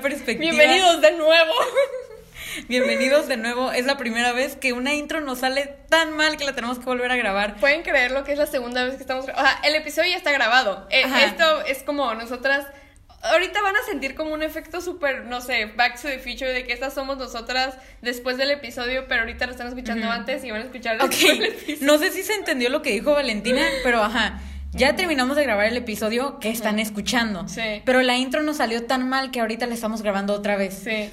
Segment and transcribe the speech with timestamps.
[0.00, 0.38] Perspectiva.
[0.52, 1.52] Bienvenidos de nuevo.
[2.68, 3.72] Bienvenidos de nuevo.
[3.72, 6.84] Es la primera vez que una intro nos sale tan mal que la tenemos que
[6.84, 7.56] volver a grabar.
[7.56, 9.24] Pueden creer lo que es la segunda vez que estamos.
[9.24, 10.86] O sea, el episodio ya está grabado.
[10.90, 11.24] Eh, Ajá.
[11.24, 12.66] esto es como nosotras.
[13.22, 16.64] Ahorita van a sentir como un efecto súper, no sé, back to the future de
[16.64, 20.60] que estas somos nosotras después del episodio, pero ahorita lo están escuchando antes y van
[20.60, 21.78] a escuchar Ok, después del episodio.
[21.92, 24.40] no sé si se entendió lo que dijo Valentina, pero ajá.
[24.74, 27.46] Ya terminamos de grabar el episodio que están escuchando.
[27.46, 27.82] Sí.
[27.84, 30.82] Pero la intro nos salió tan mal que ahorita la estamos grabando otra vez.
[30.82, 31.10] Sí.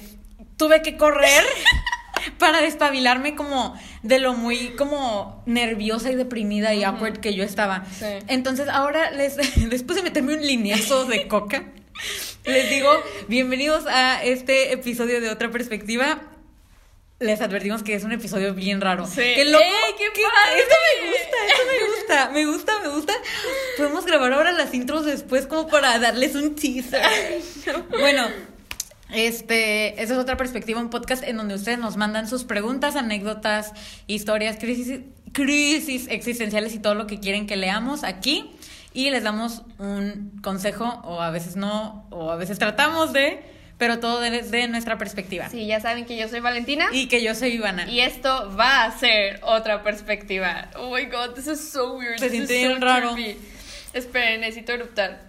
[0.56, 1.44] Tuve que correr
[2.38, 7.84] para despabilarme como de lo muy como nerviosa y deprimida y awkward que yo estaba.
[7.96, 8.06] Sí.
[8.26, 9.36] Entonces ahora les
[9.70, 11.64] después de meterme un lineazo de coca,
[12.44, 12.90] les digo
[13.28, 16.31] bienvenidos a este episodio de otra perspectiva.
[17.22, 19.06] Les advertimos que es un episodio bien raro.
[19.06, 19.22] Sí.
[19.34, 19.62] ¡Qué loco!
[19.62, 20.22] ¡Ey, qué ¿Qué?
[20.22, 20.60] padre!
[20.60, 23.12] Esto me gusta, esto me gusta, me gusta, me gusta.
[23.76, 27.00] Podemos grabar ahora las intros después como para darles un teaser.
[27.90, 28.26] Bueno,
[29.12, 33.72] este, esa es otra perspectiva, un podcast en donde ustedes nos mandan sus preguntas, anécdotas,
[34.08, 35.00] historias, crisis,
[35.32, 38.50] crisis existenciales y todo lo que quieren que leamos aquí.
[38.94, 43.42] Y les damos un consejo, o a veces no, o a veces tratamos de,
[43.82, 45.48] pero todo desde nuestra perspectiva.
[45.48, 46.86] Sí, ya saben que yo soy Valentina.
[46.92, 47.90] Y que yo soy Ivana.
[47.90, 50.68] Y esto va a ser otra perspectiva.
[50.76, 52.20] Oh my god, this is so weird.
[52.20, 53.14] Se siente so bien raro.
[53.14, 53.40] creepy.
[53.92, 55.20] Esperen, necesito eruptar.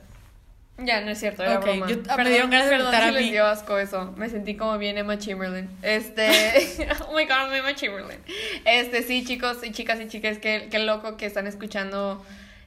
[0.77, 1.87] Ya, no es cierto, era Ok, broma.
[1.89, 3.31] yo- me dieron ganas de perdón eruptar si a les mí.
[3.31, 4.13] dio asco eso.
[4.17, 5.67] Me sentí como bien Emma Chamberlain.
[5.81, 6.27] Este,
[7.09, 8.19] oh my god, I'm Emma Chamberlain.
[8.65, 12.23] Este, sí, chicos y chicas y chicas, qué, qué loco que están escuchando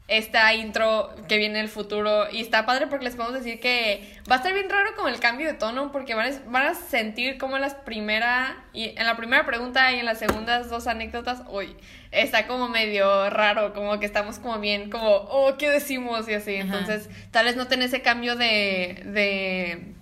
[0.08, 2.30] esta intro que viene en el futuro.
[2.30, 5.18] Y está padre porque les podemos decir que va a estar bien raro con el
[5.18, 9.16] cambio de tono porque van a, van a sentir como las primera y en la
[9.16, 11.76] primera pregunta y en las segundas dos anécdotas, uy,
[12.12, 16.28] está como medio raro, como que estamos como bien, como, oh, ¿qué decimos?
[16.28, 16.56] Y así.
[16.56, 16.78] Ajá.
[16.78, 19.92] Entonces, tal vez no ten ese cambio de, de,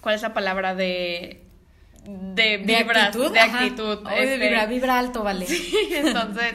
[0.00, 0.76] ¿cuál es la palabra?
[0.76, 1.42] De,
[2.04, 3.32] de ¿De vibras, actitud?
[3.32, 4.08] de actitud.
[4.08, 5.46] De este, vibra, vibra alto, vale.
[5.90, 6.54] entonces,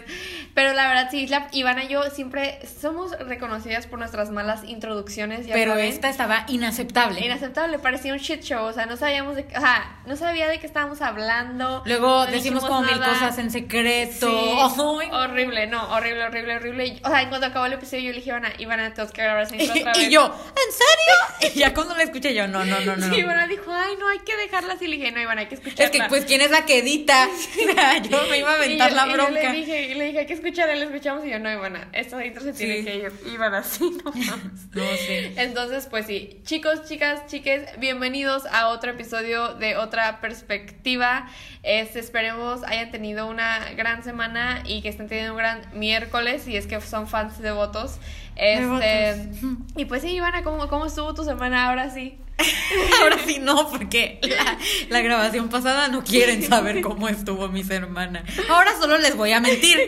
[0.57, 5.45] pero la verdad sí, la, Ivana y yo siempre somos reconocidas por nuestras malas introducciones,
[5.45, 5.85] ya Pero saben.
[5.85, 7.23] esta estaba inaceptable.
[7.23, 10.59] Inaceptable, parecía un shit show, o sea, no sabíamos de, o sea, no sabía de
[10.59, 11.83] qué estábamos hablando.
[11.85, 14.27] Luego no decimos como mil cosas en secreto.
[14.31, 16.99] Sí, horrible, no, horrible, horrible, horrible.
[17.03, 19.43] O sea, en cuanto acabó el episodio yo le dije, Ivana, Ivana, tenemos que grabar
[19.43, 20.07] esa otra vez.
[20.07, 21.53] Y yo, ¿en serio?
[21.53, 23.09] Y ya cuando la escuché yo, no, no, no, no.
[23.13, 24.87] Sí, Ivana dijo, ay, no, hay que dejarla así.
[24.87, 25.85] Le dije, no, Ivana, hay que escucharla.
[25.85, 27.27] Es que, pues, ¿quién es la que edita?
[28.09, 29.51] yo me iba a aventar Y yo- la y yo bronca.
[29.51, 32.41] le dije, le dije, hay que escucharla, la escuchamos y yo, no, Ivana, esta intro
[32.43, 32.85] se tiene Sí.
[32.85, 33.11] que ir.
[33.33, 34.67] Ivana, sí, no mames.
[34.73, 35.33] No sé.
[35.41, 41.27] Entonces, pues sí, chicos, chicas, chiques, bienvenidos a otro episodio de otra perspectiva.
[41.63, 46.55] Este, esperemos hayan tenido una gran semana y que estén teniendo un gran miércoles si
[46.55, 47.97] es que son fans devotos.
[48.35, 49.67] Este, Devotos.
[49.75, 52.17] y pues sí, Ivana, ¿cómo, ¿cómo estuvo tu semana ahora sí?
[53.01, 54.57] Ahora sí no, porque la,
[54.89, 58.23] la grabación pasada no quieren saber cómo estuvo mi semana.
[58.49, 59.79] Ahora solo les voy a mentir.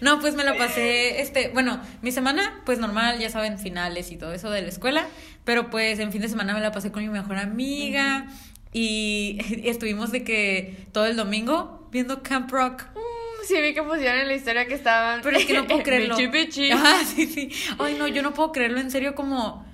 [0.00, 4.16] No, pues me la pasé, este, bueno, mi semana, pues normal, ya saben, finales y
[4.16, 5.06] todo eso de la escuela,
[5.44, 8.26] pero pues en fin de semana me la pasé con mi mejor amiga
[8.72, 12.84] y estuvimos de que todo el domingo viendo Camp Rock.
[12.94, 15.20] Mm, sí, vi que pusieron en la historia que estaban.
[15.22, 16.16] Pero es que no puedo creerlo.
[16.16, 16.70] Bichi, bichi.
[16.72, 17.50] Ajá, sí, sí.
[17.78, 19.70] Ay, no, yo no puedo creerlo en serio como...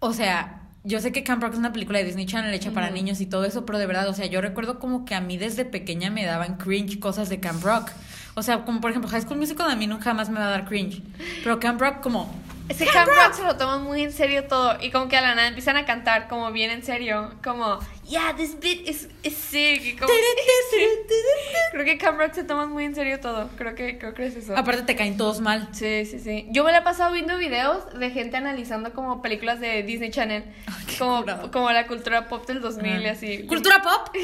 [0.00, 2.90] O sea, yo sé que Camp Rock es una película de Disney Channel hecha para
[2.90, 5.38] niños y todo eso, pero de verdad, o sea, yo recuerdo como que a mí
[5.38, 7.90] desde pequeña me daban cringe cosas de Camp Rock.
[8.34, 10.50] O sea, como por ejemplo, High School Musical a mí nunca jamás me va a
[10.50, 11.02] dar cringe.
[11.42, 12.34] Pero Camp Rock como...
[12.68, 15.34] Ese Camp Rock se lo toman muy en serio todo y como que a la
[15.34, 19.98] nada empiezan a cantar como bien en serio, como yeah, this bit is, is sick.
[19.98, 20.12] como-
[21.72, 23.48] creo que Camp Rock se toman muy en serio todo.
[23.56, 24.56] Creo que creo que es eso.
[24.56, 25.68] Aparte te caen todos mal.
[25.72, 26.46] Sí, sí, sí.
[26.50, 30.44] Yo me la he pasado viendo videos de gente analizando como películas de Disney Channel,
[30.98, 31.50] como, curado.
[31.50, 33.12] como la cultura pop del 2000 y Ajá.
[33.12, 33.46] así.
[33.46, 34.08] Cultura pop.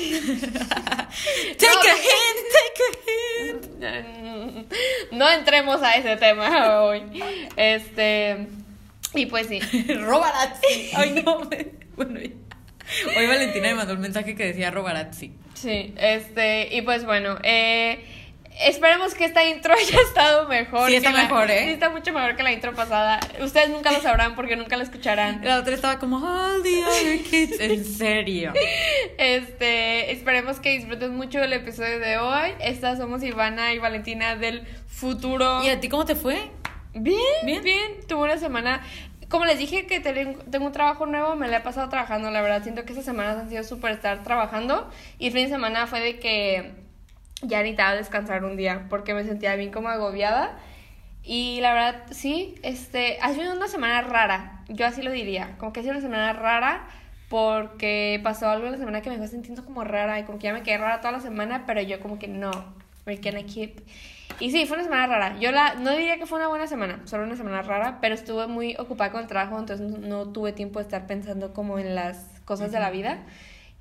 [1.59, 4.73] take a hint, take a hint.
[5.13, 7.03] No entremos a ese tema hoy.
[7.57, 8.47] Este
[9.15, 9.61] y pues sí.
[10.01, 10.91] Robarazzi.
[10.95, 11.41] Ay, no.
[11.97, 12.21] Bueno.
[13.17, 15.33] Hoy Valentina me mandó un mensaje que decía Robarazzi.
[15.55, 18.05] Sí, este, y pues bueno, eh,
[18.67, 20.89] esperemos que esta intro haya estado mejor.
[20.89, 21.65] Sí, está la- mejor, ¿eh?
[21.65, 23.21] Sí, está mucho mejor que la intro pasada.
[23.41, 25.41] Ustedes nunca lo sabrán porque nunca la escucharán.
[25.45, 27.57] La otra estaba como, all the other kids.
[27.61, 28.53] En serio.
[29.19, 32.51] Este, esperemos que disfruten mucho el episodio de hoy.
[32.61, 35.63] Estas somos Ivana y Valentina del futuro.
[35.65, 36.51] ¿Y a ti cómo te fue?
[36.93, 37.63] Bien, Bien.
[37.63, 38.81] bien, Tuve una semana.
[39.31, 42.31] Como les dije que ten- tengo un trabajo nuevo, me la he pasado trabajando.
[42.31, 44.91] La verdad, siento que estas semanas han sido súper estar trabajando.
[45.19, 46.73] Y el fin de semana fue de que
[47.43, 50.59] ya necesitaba descansar un día porque me sentía bien como agobiada.
[51.23, 54.65] Y la verdad, sí, este, ha sido una semana rara.
[54.69, 55.55] Yo así lo diría.
[55.59, 56.89] Como que ha sido una semana rara
[57.29, 60.45] porque pasó algo en la semana que me dejó sintiendo como rara y como que
[60.49, 62.51] ya me quedé rara toda la semana, pero yo como que no,
[63.07, 63.81] we're gonna keep.
[64.39, 65.39] Y sí, fue una semana rara.
[65.39, 68.47] Yo la, no diría que fue una buena semana, solo una semana rara, pero estuve
[68.47, 72.27] muy ocupada con el trabajo, entonces no tuve tiempo de estar pensando como en las
[72.45, 73.19] cosas de la vida.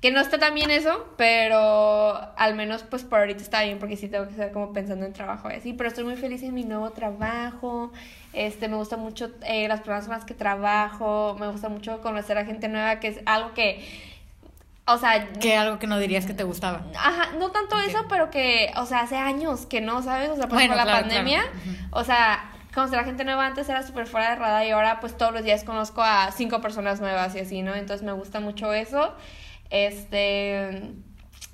[0.00, 3.98] Que no está tan bien eso, pero al menos pues por ahorita está bien porque
[3.98, 5.74] sí tengo que estar como pensando en trabajo y así.
[5.74, 7.92] Pero estoy muy feliz en mi nuevo trabajo.
[8.32, 11.36] Este, me gusta mucho eh, las personas con las que trabajo.
[11.38, 13.84] Me gusta mucho conocer a gente nueva, que es algo que,
[14.92, 15.28] o sea...
[15.32, 16.82] Que algo que no dirías que te gustaba.
[16.96, 20.30] Ajá, no tanto eso, pero que, o sea, hace años que no, ¿sabes?
[20.30, 21.88] O sea, por Bueno, ejemplo, la pandemia, claro.
[21.92, 25.16] O sea, conocer a gente nueva antes era súper fuera de radar y ahora pues
[25.16, 27.74] todos los días conozco a cinco personas nuevas y así, ¿no?
[27.74, 29.14] Entonces me gusta mucho eso.
[29.70, 30.92] Este...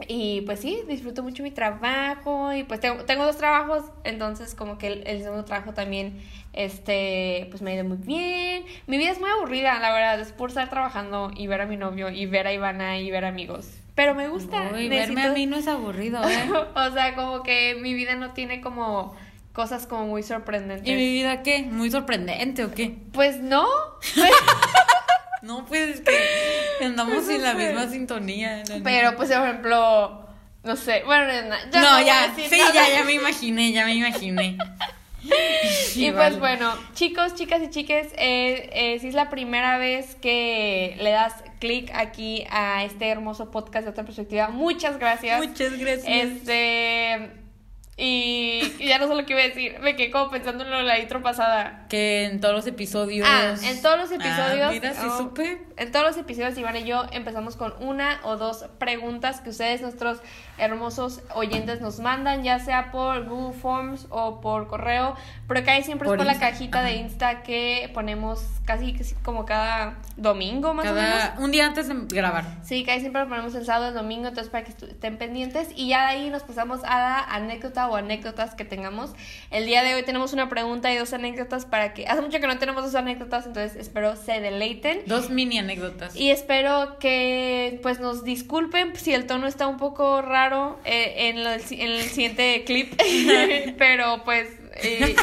[0.08, 4.76] Y pues sí, disfruto mucho mi trabajo y pues tengo, tengo dos trabajos, entonces como
[4.76, 6.20] que el, el segundo trabajo también,
[6.52, 8.64] este, pues me ha ido muy bien.
[8.86, 11.78] Mi vida es muy aburrida, la verdad, es por estar trabajando y ver a mi
[11.78, 13.70] novio y ver a Ivana y ver amigos.
[13.94, 14.70] Pero me gusta.
[14.74, 16.50] Uy, verme a mí no es aburrido, ¿eh?
[16.74, 19.16] o sea, como que mi vida no tiene como
[19.54, 20.86] cosas como muy sorprendentes.
[20.86, 21.62] ¿Y mi vida qué?
[21.62, 22.98] ¿Muy sorprendente o qué?
[23.12, 23.64] Pues no.
[25.42, 28.62] No, pues es que andamos en la misma sintonía.
[28.68, 30.26] la Pero pues, por ejemplo,
[30.64, 31.02] no sé.
[31.04, 31.32] Bueno,
[31.70, 32.72] ya no, a ya, sí, nada.
[32.72, 34.58] ya, ya me imaginé, ya me imaginé.
[35.96, 40.96] Y pues bueno, chicos, chicas y chiques, eh, eh, si es la primera vez que
[41.00, 45.44] le das clic aquí a este hermoso podcast de otra perspectiva, muchas gracias.
[45.44, 46.04] Muchas gracias.
[46.06, 47.45] Este.
[47.98, 49.78] Y, y ya no sé lo que iba a decir.
[49.80, 51.86] Me quedé como pensando en lo de la intro pasada.
[51.88, 53.26] Que en todos los episodios.
[53.26, 54.68] Ah, en todos los episodios.
[54.68, 55.62] Ah, mira, sí oh, supe.
[55.78, 59.80] En todos los episodios, Iván y yo empezamos con una o dos preguntas que ustedes,
[59.80, 60.18] nuestros
[60.58, 65.14] hermosos oyentes, nos mandan, ya sea por Google Forms o por correo,
[65.46, 66.96] pero que ahí siempre Por es por la cajita de.
[66.96, 71.22] Insta que ponemos casi, casi como cada domingo más o menos.
[71.38, 72.44] Un día antes de grabar.
[72.62, 75.68] Sí, que ahí siempre lo ponemos el sábado, el domingo, entonces para que estén pendientes.
[75.76, 79.12] Y ya de ahí nos pasamos a la anécdota o anécdotas que tengamos.
[79.50, 82.06] El día de hoy tenemos una pregunta y dos anécdotas para que...
[82.06, 85.00] Hace mucho que no tenemos dos anécdotas, entonces espero se deleiten.
[85.06, 86.16] Dos mini anécdotas.
[86.16, 90.45] Y espero que pues nos disculpen si el tono está un poco raro
[90.84, 92.94] eh, en, el siguiente clip.
[93.78, 94.48] Pero pues
[94.82, 95.16] eh,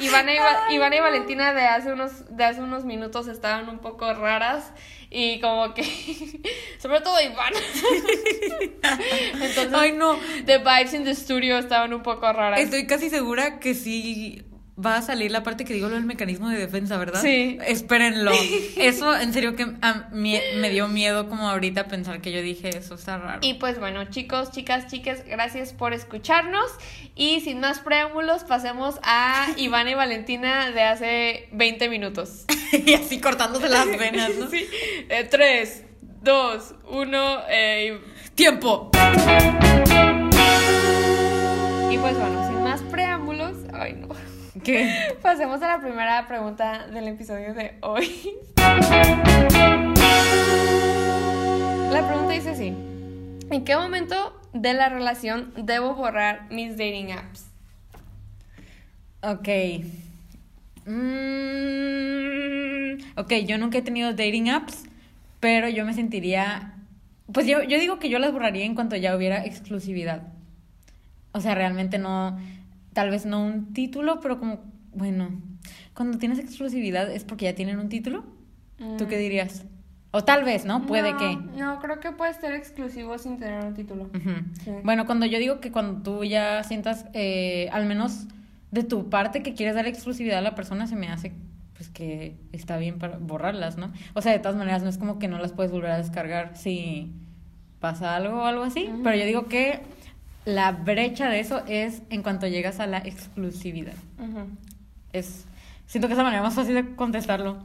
[0.00, 3.78] Ivana, y, Va- Ivana y Valentina de hace unos, de hace unos minutos estaban un
[3.78, 4.72] poco raras.
[5.10, 5.82] Y como que,
[6.78, 7.58] sobre todo Ivana.
[9.34, 10.18] Entonces, Ay, no.
[10.46, 12.60] the vibes in the studio estaban un poco raras.
[12.60, 14.44] Estoy casi segura que sí
[14.84, 17.20] va a salir la parte que digo lo del mecanismo de defensa, ¿verdad?
[17.22, 17.58] Sí.
[17.66, 18.32] Espérenlo.
[18.76, 22.70] Eso, en serio, que a mí me dio miedo como ahorita pensar que yo dije
[22.76, 23.40] eso, está raro.
[23.42, 26.70] Y pues bueno, chicos, chicas, chiques, gracias por escucharnos.
[27.14, 32.44] Y sin más preámbulos, pasemos a Ivana y Valentina de hace 20 minutos.
[32.72, 34.48] y así cortándose las venas, ¿no?
[34.48, 34.66] Sí.
[35.08, 35.84] Eh, tres,
[36.22, 37.40] dos, uno.
[37.48, 38.00] eh,
[38.34, 38.90] ¡Tiempo!
[41.90, 44.08] y pues bueno, sin más preámbulos, ay no.
[44.70, 45.16] ¿Qué?
[45.22, 48.08] Pasemos a la primera pregunta del episodio de hoy.
[51.90, 52.68] La pregunta dice así:
[53.50, 57.46] ¿En qué momento de la relación debo borrar mis dating apps?
[59.22, 59.48] Ok.
[60.86, 60.92] Mm,
[63.16, 64.84] ok, yo nunca he tenido dating apps,
[65.40, 66.74] pero yo me sentiría...
[67.32, 70.22] Pues yo, yo digo que yo las borraría en cuanto ya hubiera exclusividad.
[71.32, 72.38] O sea, realmente no...
[72.92, 74.60] Tal vez no un título, pero como...
[74.92, 75.30] Bueno,
[75.94, 78.24] cuando tienes exclusividad es porque ya tienen un título.
[78.98, 79.64] ¿Tú qué dirías?
[80.12, 80.86] O tal vez, ¿no?
[80.86, 81.14] Puede Mm.
[81.14, 81.58] No, que...
[81.58, 84.10] No, creo que puede ser exclusivo sin tener un título.
[84.64, 84.70] Sí.
[84.82, 88.26] Bueno, cuando yo digo que cuando tú ya sientas, eh, al menos
[88.72, 91.32] de tu parte, que quieres dar exclusividad a la persona, se me hace
[91.74, 93.90] pues que está bien para borrarlas, ¿no?
[94.14, 96.56] O sea, de todas maneras, no es como que no las puedes volver a descargar
[96.56, 97.10] si
[97.78, 99.80] pasa algo o algo así, pero yo digo que
[100.44, 103.94] la brecha de eso es en cuanto llegas a la exclusividad.
[105.12, 105.46] Es,
[105.86, 107.58] siento que es la manera más fácil de contestarlo.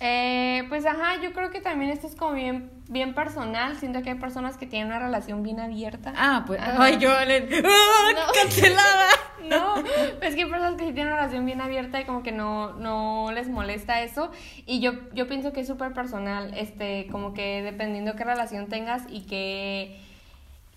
[0.00, 3.76] Eh, pues ajá, yo creo que también esto es como bien, bien personal.
[3.78, 6.12] Siento que hay personas que tienen una relación bien abierta.
[6.16, 6.76] Ah, pues, Ajá.
[6.78, 7.38] ay, yo le...
[7.64, 8.32] ¡Ah, No.
[8.32, 9.06] ¡Cancelada!
[9.48, 9.76] No,
[10.20, 12.74] es que hay personas que sí tienen una relación bien abierta y como que no,
[12.74, 14.30] no les molesta eso.
[14.66, 19.04] Y yo, yo pienso que es súper personal, este, como que dependiendo qué relación tengas
[19.08, 20.00] y qué,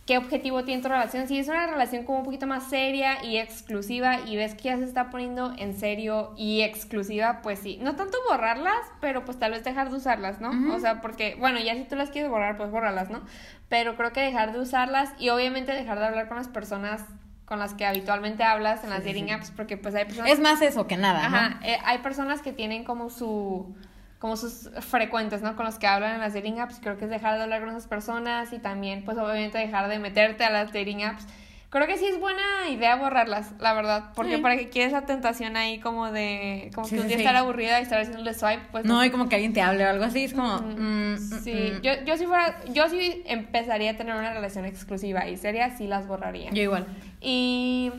[0.06, 1.28] qué objetivo tiene tu relación.
[1.28, 4.78] Si es una relación como un poquito más seria y exclusiva y ves que ya
[4.78, 7.78] se está poniendo en serio y exclusiva, pues sí.
[7.82, 10.74] No tanto borrarlas, pero pues tal vez dejar de usarlas, ¿no?
[10.74, 13.22] O sea, porque, bueno, ya si tú las quieres borrar, pues bórralas, ¿no?
[13.70, 17.06] Pero creo que dejar de usarlas y obviamente dejar de hablar con las personas
[17.46, 20.32] con las que habitualmente hablas en las Sí, dating apps, porque pues hay personas...
[20.32, 21.36] Es más eso que nada, ¿no?
[21.36, 23.76] Ajá, eh, hay personas que tienen como su
[24.22, 25.56] como sus frecuentes, ¿no?
[25.56, 26.78] Con los que hablan en las dating apps.
[26.80, 29.98] Creo que es dejar de hablar con esas personas y también, pues obviamente dejar de
[29.98, 31.26] meterte a las dating apps.
[31.72, 34.42] Creo que sí es buena idea borrarlas, la verdad, porque Sí.
[34.42, 37.24] para que quieres la tentación ahí como de, como Sí, que un día sí.
[37.24, 39.90] estar aburrida y estar haciéndole swipe, pues No, y como que alguien te hable o
[39.90, 40.60] algo así, es como...
[40.60, 41.82] mm, mm, Sí, mm.
[41.82, 45.88] yo, yo si fuera, yo sí empezaría a tener una relación exclusiva y seria, sí
[45.88, 46.52] las borraría.
[46.52, 46.86] Yo igual.
[47.22, 47.92] Y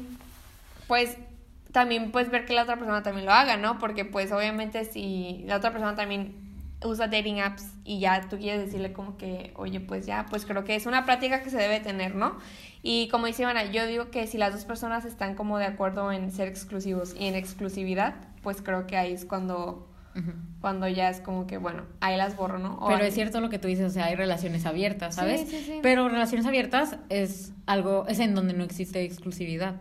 [0.87, 1.17] pues
[1.73, 3.79] también pues ver que la otra persona también lo haga, ¿no?
[3.79, 6.35] Porque pues obviamente si la otra persona también
[6.85, 10.65] usa dating apps y ya tú quieres decirle como que, oye, pues ya, pues creo
[10.65, 12.39] que es una práctica que se debe tener, ¿no?
[12.83, 16.13] Y como dice Ivana, yo digo que si las dos personas están como de acuerdo
[16.13, 19.89] en ser exclusivos y en exclusividad, pues creo que ahí es cuando,
[20.61, 22.75] Cuando ya es como que, bueno, ahí las borro, ¿no?
[22.75, 25.41] O Pero es cierto lo que tú dices, o sea, hay relaciones abiertas, ¿sabes?
[25.41, 25.79] Sí, sí, sí.
[25.83, 29.75] Pero relaciones abiertas es algo, es en donde no existe exclusividad.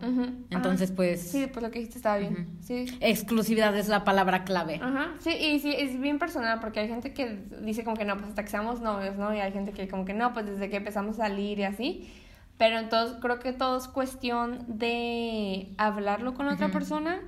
[0.50, 0.96] Entonces, ajá.
[0.96, 2.48] pues, Sí, pues lo que dijiste estaba bien.
[2.62, 2.86] Sí.
[3.00, 4.80] exclusividad es la palabra clave.
[4.82, 8.16] Ajá, sí, y sí, es bien personal porque hay gente que dice como que no,
[8.16, 9.34] pues hasta que seamos novios, ¿no?
[9.34, 12.12] Y hay gente que como que no, pues desde que empezamos a salir y así.
[12.58, 17.20] Pero entonces creo que todo es cuestión de hablarlo con la otra persona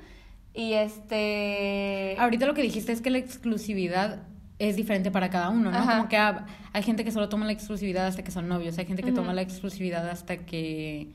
[0.54, 2.16] y este...
[2.18, 4.22] Ahorita lo que dijiste es que la exclusividad
[4.58, 5.76] es diferente para cada uno, ¿no?
[5.76, 5.96] Ajá.
[5.96, 8.86] Como que ha- hay gente que solo toma la exclusividad hasta que son novios, hay
[8.86, 11.12] gente que toma la exclusividad hasta que,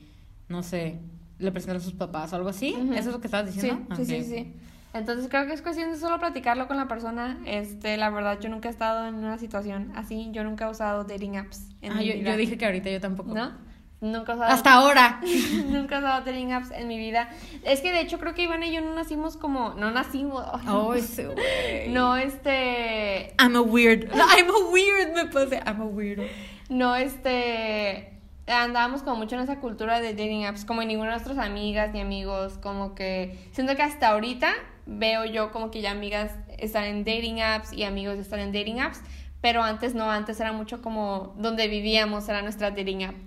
[0.48, 0.98] no sé,
[1.38, 2.74] le presentan a sus papás o algo así.
[2.92, 3.96] ¿Eso es lo que estabas Sí, diciendo?
[3.96, 4.52] sí, sí, sí.
[4.92, 7.38] Entonces creo que es cuestión de solo platicarlo con la persona.
[7.46, 10.28] Este, la verdad, yo nunca he estado en una situación así.
[10.32, 12.32] Yo nunca he usado dating apps en Ah, mi yo, vida.
[12.32, 13.32] yo dije que ahorita yo tampoco.
[13.32, 13.52] ¿No?
[14.00, 15.20] Nunca usado Hasta ahora.
[15.66, 17.28] Nunca he usado dating apps en mi vida.
[17.64, 19.74] Es que de hecho creo que Ivana y yo no nacimos como.
[19.74, 20.44] No nacimos.
[20.68, 21.88] Oh, ese güey.
[21.88, 23.34] no, este.
[23.38, 24.08] I'm a weird.
[24.14, 25.60] No, I'm a weird, me pasé.
[25.66, 26.24] I'm a weirdo.
[26.68, 28.16] No, este.
[28.46, 32.00] Andábamos como mucho en esa cultura de dating apps, como ninguna de nuestras amigas ni
[32.00, 33.38] amigos, como que.
[33.52, 34.52] Siento que hasta ahorita
[34.86, 38.80] veo yo como que ya amigas están en dating apps y amigos están en dating
[38.80, 39.00] apps.
[39.40, 42.78] Pero antes no, antes era mucho como donde vivíamos, era nuestra app.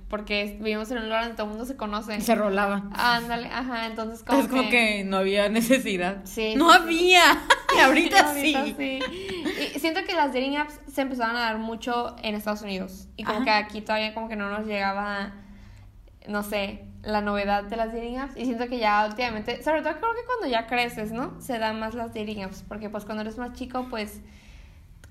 [0.09, 2.21] Porque vivimos en un lugar donde todo el mundo se conoce.
[2.21, 2.83] Se rolaba.
[2.93, 6.17] Ándale, ajá, entonces como es como que no había necesidad.
[6.25, 7.23] Sí, No sí, había.
[7.75, 8.53] Y ahorita sí.
[8.53, 8.99] Ahorita sí.
[9.75, 13.07] Y siento que las dating apps se empezaron a dar mucho en Estados Unidos.
[13.15, 13.45] Y como Ajá.
[13.45, 15.33] que aquí todavía como que no nos llegaba,
[16.27, 18.37] no sé, la novedad de las dating apps.
[18.37, 21.41] Y siento que ya últimamente, sobre todo creo que cuando ya creces, ¿no?
[21.41, 22.63] Se dan más las dating apps.
[22.67, 24.21] Porque pues cuando eres más chico, pues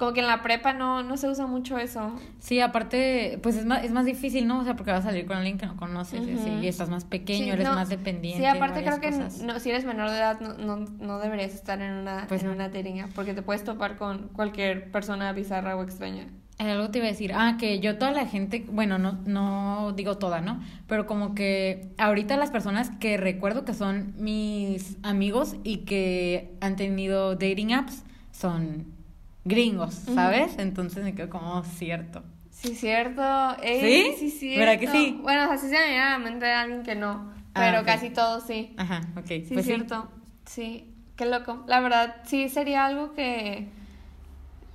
[0.02, 2.12] como que en la prepa no, no se usa mucho eso.
[2.40, 4.58] Sí, aparte, pues es más, es más difícil, ¿no?
[4.58, 6.60] O sea, porque vas a salir con alguien que no conoces así, Ujú.
[6.60, 8.40] y estás más pequeño, Sí, eres no, más dependiente.
[8.42, 11.80] Sí, aparte creo que no, si eres menor de edad no, no, no deberías estar
[11.80, 12.54] en una, Pues en no.
[12.54, 13.10] una app.
[13.14, 16.26] Porque te puedes topar con cualquier persona bizarra o extraña.
[16.58, 19.92] Eh, Algo te iba a decir, ah, que yo toda la gente, bueno, no, no
[19.92, 20.60] digo toda, ¿no?
[20.88, 26.74] Pero como que ahorita las personas que recuerdo que son mis amigos y que han
[26.74, 29.00] tenido dating apps son
[29.44, 29.94] gringos.
[29.94, 30.54] ¿sabes?
[30.58, 32.22] Entonces me quedo como "Oh, cierto.
[32.50, 33.22] Sí, cierto.
[33.62, 34.16] Ey, ¿Sí?
[34.18, 34.56] Sí, sí.
[34.56, 35.18] ¿Verdad que sí?
[35.22, 37.32] Bueno, o sea, sí se me viene a la mente de alguien que no.
[37.54, 38.74] Ah, Pero casi todos sí.
[38.76, 39.26] Ajá, ok.
[39.26, 39.72] Sí, pues sí.
[39.74, 40.08] cierto.
[40.46, 40.88] Sí.
[41.16, 41.64] Qué loco.
[41.66, 43.68] La verdad, sí sería algo que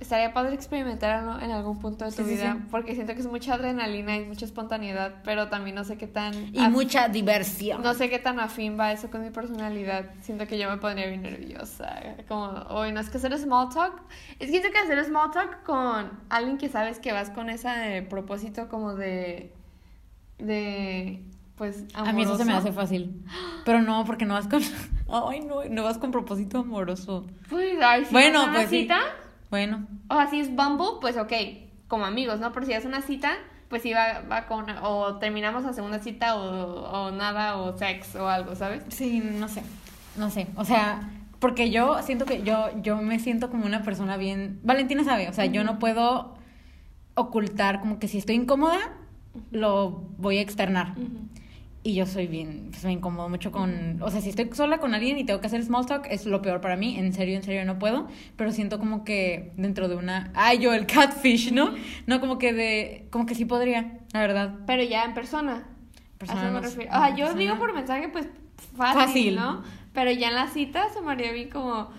[0.00, 2.52] estaría padre experimentarlo en algún punto de tu Sí, vida.
[2.54, 2.66] sí.
[2.70, 5.16] Porque siento que es mucha adrenalina y mucha espontaneidad.
[5.24, 6.34] Pero también no sé qué tan.
[6.54, 7.82] Y mucha diversión.
[7.82, 10.06] No sé qué tan afín va eso con mi personalidad.
[10.22, 12.00] Siento que yo me pondría bien nerviosa.
[12.28, 14.00] Como, hoy no es que hacer small talk.
[14.38, 18.06] Es que siento que hacer small talk con alguien que sabes que vas con ese
[18.08, 19.52] propósito como de.
[20.38, 21.22] de.
[21.56, 21.84] pues.
[21.94, 22.68] A mí eso se me amoroso.
[22.68, 23.24] hace fácil.
[23.64, 24.62] Pero no, porque no vas con.
[25.10, 27.26] Ay, no, no vas con propósito amoroso.
[27.48, 28.88] Pues, ay, si Bueno, vas a una pues sí.
[29.50, 31.32] Bueno, O sea, si es Bumble, pues ok,
[31.88, 32.52] como amigos, ¿no?
[32.52, 33.32] Pero si es una cita,
[33.68, 34.66] pues sí va, va con.
[34.82, 38.82] O terminamos la segunda cita o, o nada, o sex o algo, ¿sabes?
[38.88, 39.62] sí, no sé.
[40.16, 40.48] No sé.
[40.56, 44.60] O sea, porque yo siento que yo, yo me siento como una persona bien.
[44.64, 46.34] Valentina sabe, o sea, yo no puedo
[47.14, 48.78] ocultar como que si estoy incómoda,
[49.50, 50.94] lo voy a externar.
[51.84, 54.94] Y yo soy bien, pues me incomodo mucho con, o sea, si estoy sola con
[54.94, 57.42] alguien y tengo que hacer small talk, es lo peor para mí, en serio, en
[57.44, 61.74] serio no puedo, pero siento como que dentro de una, ay, yo el catfish, ¿no?
[62.06, 64.54] No, como que de, como que sí podría, la verdad.
[64.66, 65.66] Pero ya en persona.
[66.18, 66.90] Persona a eso me refiero.
[66.90, 68.28] O sea, yo persona- digo por mensaje, pues
[68.76, 69.36] fácil, Fácil.
[69.36, 69.62] ¿no?
[69.94, 71.90] Pero ya en la cita se me haría bien como,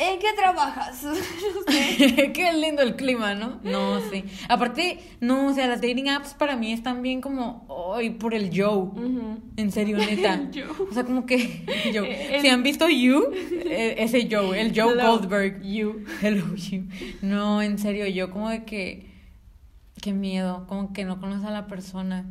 [0.00, 1.04] ¿en qué trabajas?
[1.66, 3.60] Qué lindo el clima, ¿no?
[3.62, 4.24] No, sí.
[4.48, 8.50] Aparte, no, o sea, las dating apps para mí están bien como, ay, por el
[8.54, 8.76] Joe.
[8.84, 9.38] Ujú.
[9.56, 10.48] En serio, neta.
[10.52, 10.64] Joe.
[10.90, 12.08] O sea, como que Joe.
[12.10, 13.30] Eh, el- Si han visto You,
[13.66, 15.62] eh, ese Joe, el Joe Goldberg.
[15.62, 16.04] You.
[16.22, 16.84] Hello, You.
[17.22, 19.11] No, en serio, yo como de que.
[20.02, 22.26] Qué miedo, como que no conoces a la persona.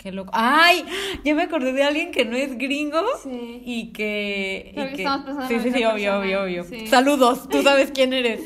[0.00, 0.30] Qué loco.
[0.34, 0.84] ¡Ay!
[1.24, 3.00] Ya me acordé de alguien que no es gringo.
[3.22, 3.62] Sí.
[3.64, 4.70] Y que.
[4.72, 6.64] Y que que- estamos pensando sí, sí, sí, obvio, obvio, obvio.
[6.64, 6.86] Sí.
[6.86, 8.40] Saludos, tú sabes quién eres.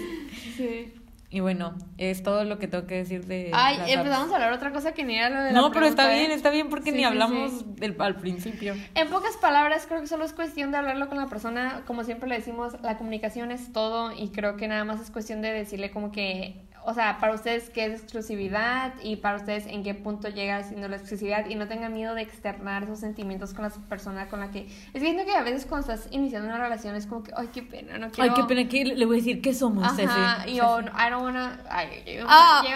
[0.56, 0.92] sí.
[1.30, 3.50] Y bueno, es todo lo que tengo que decir de.
[3.52, 3.90] Ay, apps.
[3.90, 6.30] empezamos a hablar otra cosa que ni era lo de la No, pero está bien,
[6.30, 6.34] ¿eh?
[6.34, 7.64] está bien porque Sí, ni sí, hablamos sí.
[7.74, 8.76] del, al principio.
[8.94, 11.82] En pocas palabras, creo que solo es cuestión de hablarlo con la persona.
[11.88, 15.42] Como siempre le decimos, la comunicación es todo y creo que nada más es cuestión
[15.42, 16.54] de decirle como que,
[16.86, 20.86] o sea, para ustedes qué es exclusividad y para ustedes en qué punto llega siendo
[20.86, 24.50] la exclusividad y no tengan miedo de externar esos sentimientos con la persona con la
[24.50, 24.68] que...
[24.92, 27.62] Es viendo que a veces cuando estás iniciando una relación es como que, ay, qué
[27.62, 28.30] pena, no quiero...
[28.30, 31.22] Ay, qué pena que le voy a decir que somos Ajá, y yo, I don't
[31.22, 32.70] wanna, ay, Ah, ya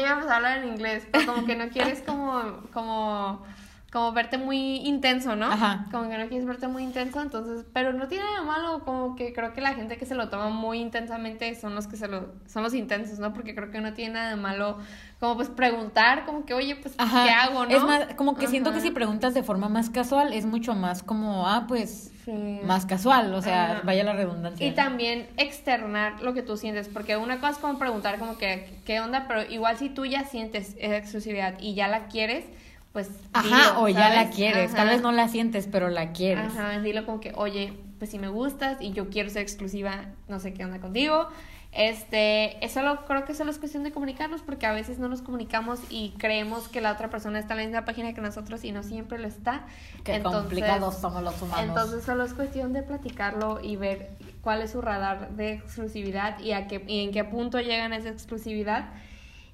[0.00, 3.42] íbamos a hablar en inglés, pero como que no quieres como, como,
[3.90, 5.46] como verte muy intenso, ¿no?
[5.46, 5.86] Ajá.
[5.90, 9.32] Como que no quieres verte muy intenso, entonces, pero no tiene nada malo, como que
[9.32, 12.34] creo que la gente que se lo toma muy intensamente son los que se lo,
[12.46, 13.32] son los intensos, ¿no?
[13.32, 14.76] Porque creo que no tiene nada de malo,
[15.20, 17.24] como pues preguntar, como que, oye, pues, Ajá.
[17.24, 17.74] ¿qué hago, no?
[17.74, 21.02] Es más, como que siento que si preguntas de forma más casual, es mucho más
[21.02, 22.60] como, ah, pues, Sí.
[22.64, 23.80] más casual, o sea, Ajá.
[23.84, 24.66] vaya la redundancia.
[24.66, 24.76] Y ¿no?
[24.76, 29.00] también externar lo que tú sientes, porque una cosa es como preguntar como que, ¿qué
[29.00, 29.24] onda?
[29.26, 32.44] Pero igual si tú ya sientes esa exclusividad y ya la quieres,
[32.92, 34.74] pues Ajá, dilo, o ya la quieres.
[34.74, 36.46] Tal vez no la sientes, pero la quieres.
[36.56, 40.40] Ajá, dilo como que, oye, pues si me gustas y yo quiero ser exclusiva, no
[40.40, 41.28] sé qué onda contigo.
[41.70, 45.20] Este, eso lo, creo que solo es cuestión de comunicarnos porque a veces no nos
[45.20, 48.72] comunicamos y creemos que la otra persona está en la misma página que nosotros y
[48.72, 49.66] no siempre lo está.
[50.02, 51.66] Qué Entonces- complicados somos los humanos.
[51.68, 56.52] entonces solo es cuestión de platicarlo y ver cuál es su radar de exclusividad y,
[56.52, 58.88] a qué, y en qué punto llegan a esa exclusividad.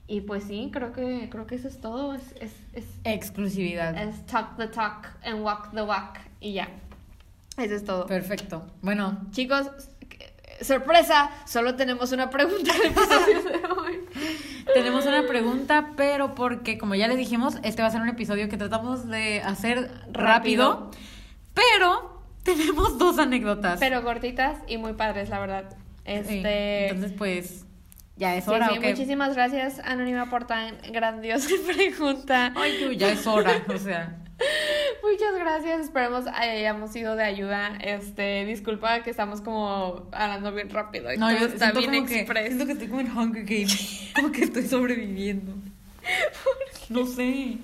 [0.07, 2.15] Y pues sí, creo que, creo que eso es todo.
[2.15, 3.97] Es, es, es, Exclusividad.
[3.97, 6.19] es talk the talk and walk the walk.
[6.41, 6.69] Y ya.
[7.57, 8.07] Eso es todo.
[8.07, 8.67] Perfecto.
[8.83, 9.67] Bueno, Chicos,
[10.61, 14.01] sorpresa, solo tenemos una pregunta del episodio de hoy.
[14.75, 18.49] tenemos una pregunta, pero porque, como ya les dijimos, este va a ser un episodio
[18.49, 20.91] que tratamos de hacer rápido, Rápido.
[21.55, 23.81] pero tenemos dos anécdotas.
[23.81, 25.71] Pero cortitas y muy padres, la verdad.
[25.71, 26.89] Sí, Este.
[26.89, 27.64] Entonces, pues,
[28.17, 28.69] ya es sí, hora.
[28.69, 28.91] sí, ¿o qué?
[28.91, 32.53] muchísimas gracias, Anónima, por tan grandiosa pregunta.
[32.57, 34.19] Ay, tú, ya es hora, o sea.
[35.03, 37.77] Muchas gracias, esperemos hayamos sido de ayuda.
[37.81, 42.47] Este, disculpa que estamos como hablando bien rápido No, yo está siento bien como que,
[42.47, 45.55] siento que estoy como en Hunger Games, como que estoy sobreviviendo.
[46.89, 47.59] No sé,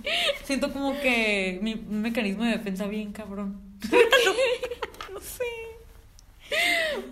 [0.45, 3.61] siento como que mi un mecanismo de defensa bien cabrón.
[3.91, 5.45] No, no sé.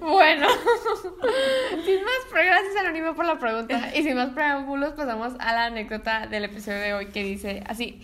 [0.00, 0.46] Bueno,
[1.84, 3.92] sin más, gracias Anónimo por la pregunta.
[3.94, 8.02] Y sin más preámbulos, pasamos a la anécdota del episodio de hoy que dice así.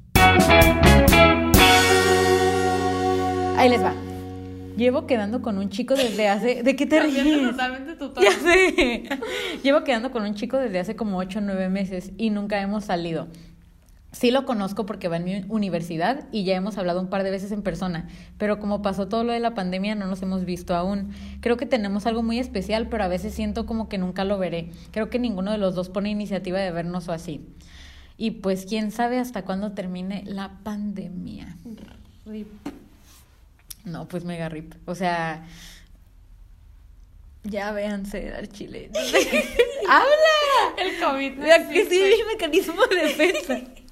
[3.56, 3.94] Ahí les va.
[4.76, 6.62] Llevo quedando con un chico desde hace...
[6.64, 7.50] ¿De qué te ríes?
[7.50, 8.26] totalmente tu tono.
[8.26, 9.04] Ya sé.
[9.62, 12.84] Llevo quedando con un chico desde hace como 8 o 9 meses y nunca hemos
[12.84, 13.28] salido.
[14.14, 17.32] Sí lo conozco porque va en mi universidad y ya hemos hablado un par de
[17.32, 20.76] veces en persona, pero como pasó todo lo de la pandemia no nos hemos visto
[20.76, 21.12] aún.
[21.40, 24.70] Creo que tenemos algo muy especial, pero a veces siento como que nunca lo veré.
[24.92, 27.44] Creo que ninguno de los dos pone iniciativa de vernos o así.
[28.16, 31.56] Y pues quién sabe hasta cuándo termine la pandemia.
[32.24, 32.48] Rip.
[33.84, 34.74] No, pues mega rip.
[34.86, 35.44] O sea,
[37.42, 38.90] ya véanse al chile.
[39.88, 40.78] ¡Habla!
[40.78, 41.32] El COVID.
[41.36, 43.60] no que sí, mecanismo de defensa.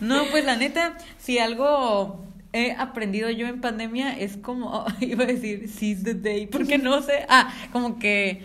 [0.00, 5.26] No, pues la neta, si algo he aprendido yo en pandemia es como, iba a
[5.26, 8.44] decir, seize the day, porque no sé, ah, como que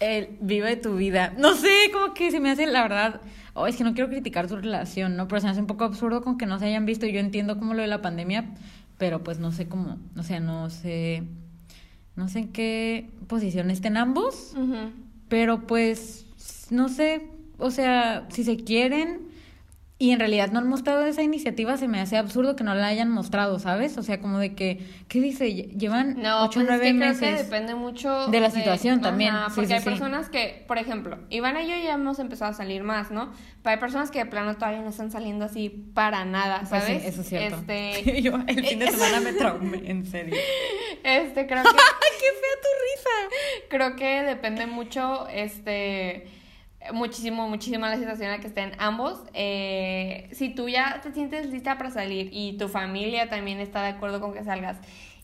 [0.00, 1.34] el, vive tu vida.
[1.36, 3.20] No sé, como que se me hace, la verdad,
[3.54, 5.28] oh, es que no quiero criticar su relación, ¿no?
[5.28, 7.20] Pero se me hace un poco absurdo con que no se hayan visto y yo
[7.20, 8.46] entiendo como lo de la pandemia,
[8.96, 11.22] pero pues no sé cómo, o sea, no sé,
[12.16, 14.54] no sé en qué posición estén ambos.
[15.28, 16.26] Pero pues,
[16.70, 19.29] no sé, o sea, si se quieren
[20.02, 22.86] y en realidad no han mostrado esa iniciativa, se me hace absurdo que no la
[22.86, 23.98] hayan mostrado, ¿sabes?
[23.98, 25.46] O sea, como de que, ¿qué dice?
[25.48, 27.18] Lle- Llevan No, ocho o pues es nueve que meses.
[27.18, 29.84] creo que depende mucho de la situación también, sí, porque sí, hay sí.
[29.90, 33.30] personas que, por ejemplo, Ivana y yo ya hemos empezado a salir más, ¿no?
[33.62, 36.92] Pero hay personas que de plano todavía no están saliendo así para nada, Pues sí,
[36.92, 37.04] ¿sabes?
[37.04, 37.56] eso es cierto.
[37.58, 40.34] Este, Yo el fin de semana me traumé, en serio.
[41.04, 43.66] este creo que ¡Qué fea tu risa!
[43.68, 46.26] creo que depende mucho, este,
[46.92, 49.18] muchísimo, muchísimo la situación en la que estén ambos.
[49.34, 53.88] Eh, si tú ya te sientes lista para salir y tu familia también está de
[53.90, 54.78] acuerdo con que salgas.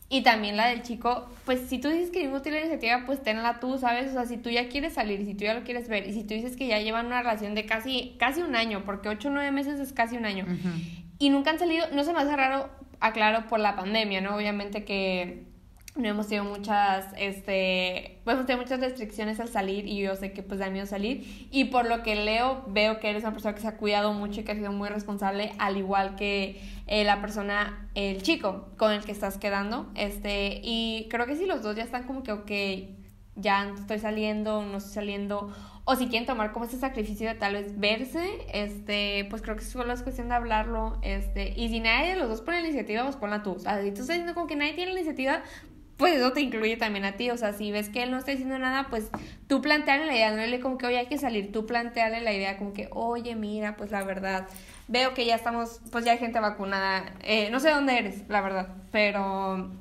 [0.09, 3.21] Y también la del chico, pues si tú dices que ninguno tiene la iniciativa, pues
[3.21, 4.09] tenla tú, ¿sabes?
[4.09, 6.23] O sea, si tú ya quieres salir, si tú ya lo quieres ver, y si
[6.23, 9.31] tú dices que ya llevan una relación de casi, casi un año, porque 8 o
[9.31, 10.45] 9 meses es casi un año,
[11.19, 12.69] y nunca han salido, no se me hace raro,
[13.01, 14.33] aclaro, por la pandemia, ¿no?
[14.37, 15.46] Obviamente que
[15.97, 20.31] no hemos tenido muchas, este, pues hemos tenido muchas restricciones al salir y yo sé
[20.31, 21.47] que pues da miedo salir.
[21.51, 24.41] Y por lo que leo veo que eres una persona que se ha cuidado mucho
[24.41, 28.91] y que ha sido muy responsable al igual que eh, la persona, el chico con
[28.91, 32.31] el que estás quedando, este, y creo que si los dos ya están como que
[32.31, 32.51] ok,
[33.35, 37.53] ya estoy saliendo, no estoy saliendo, o si quieren tomar como ese sacrificio de tal
[37.53, 42.09] vez verse, este, pues creo que solo es cuestión de hablarlo, este, y si nadie
[42.09, 44.47] de los dos pone la iniciativa, pues ponla tú, o si tú estás diciendo como
[44.47, 45.43] que nadie tiene la iniciativa,
[45.97, 48.31] pues eso te incluye también a ti, o sea, si ves que él no está
[48.31, 49.09] diciendo nada, pues
[49.47, 52.33] tú plantearle la idea, no le como que, oye, hay que salir, tú plantearle la
[52.33, 54.47] idea como que, oye, mira, pues la verdad,
[54.87, 58.41] veo que ya estamos, pues ya hay gente vacunada, eh, no sé dónde eres, la
[58.41, 59.71] verdad, pero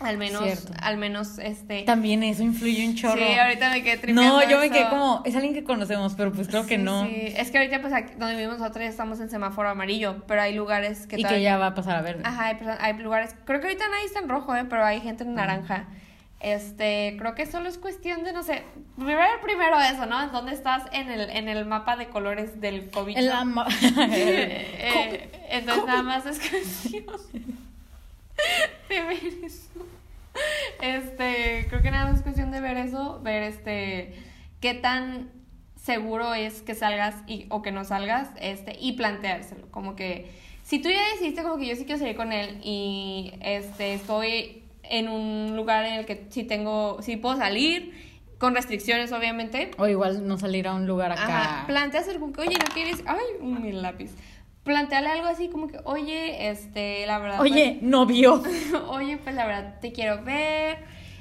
[0.00, 0.72] al menos, Cierto.
[0.82, 1.82] al menos, este...
[1.82, 3.18] También eso influye un chorro.
[3.24, 6.32] Sí, ahorita me quedé tripeando No, yo me quedé como, es alguien que conocemos, pero
[6.32, 7.04] pues creo que Sí, no.
[7.06, 7.34] sí.
[7.36, 10.54] Es que ahorita, pues, aquí donde vivimos nosotros ya estamos en semáforo amarillo, pero hay
[10.54, 12.22] lugares que y que todavía- ya va a pasar a verde.
[12.24, 14.64] Ajá, hay, hay lugares, creo que ahorita nadie está en rojo, ¿eh?
[14.68, 15.86] pero hay gente en naranja.
[16.40, 18.62] Este, creo que solo es cuestión de, no sé,
[18.96, 20.26] primero, primero eso, ¿no?
[20.28, 23.14] ¿Dónde estás en el, en el mapa de colores del COVID?
[23.18, 23.66] En la ma-
[24.10, 27.04] Eh, entonces nada más es cuestión
[28.88, 29.86] de ver eso.
[30.80, 34.14] Este, creo que nada más es cuestión de ver eso, ver este,
[34.60, 35.30] qué tan
[35.76, 40.30] seguro es que salgas y, o que no salgas, este, y planteárselo, como que
[40.62, 44.62] si tú ya decidiste como que yo sí quiero salir con él y este estoy
[44.84, 47.92] en un lugar en el que sí tengo, sí puedo salir,
[48.38, 51.24] con restricciones obviamente, O igual no salir a un lugar acá.
[51.24, 54.12] Ajá, planteas que, oye, no quieres, ay, mi lápiz.
[54.64, 57.40] Planteale algo así como que, oye, este, la verdad.
[57.40, 58.42] Oye, novio.
[58.42, 60.78] pues, oye, pues la verdad te quiero ver.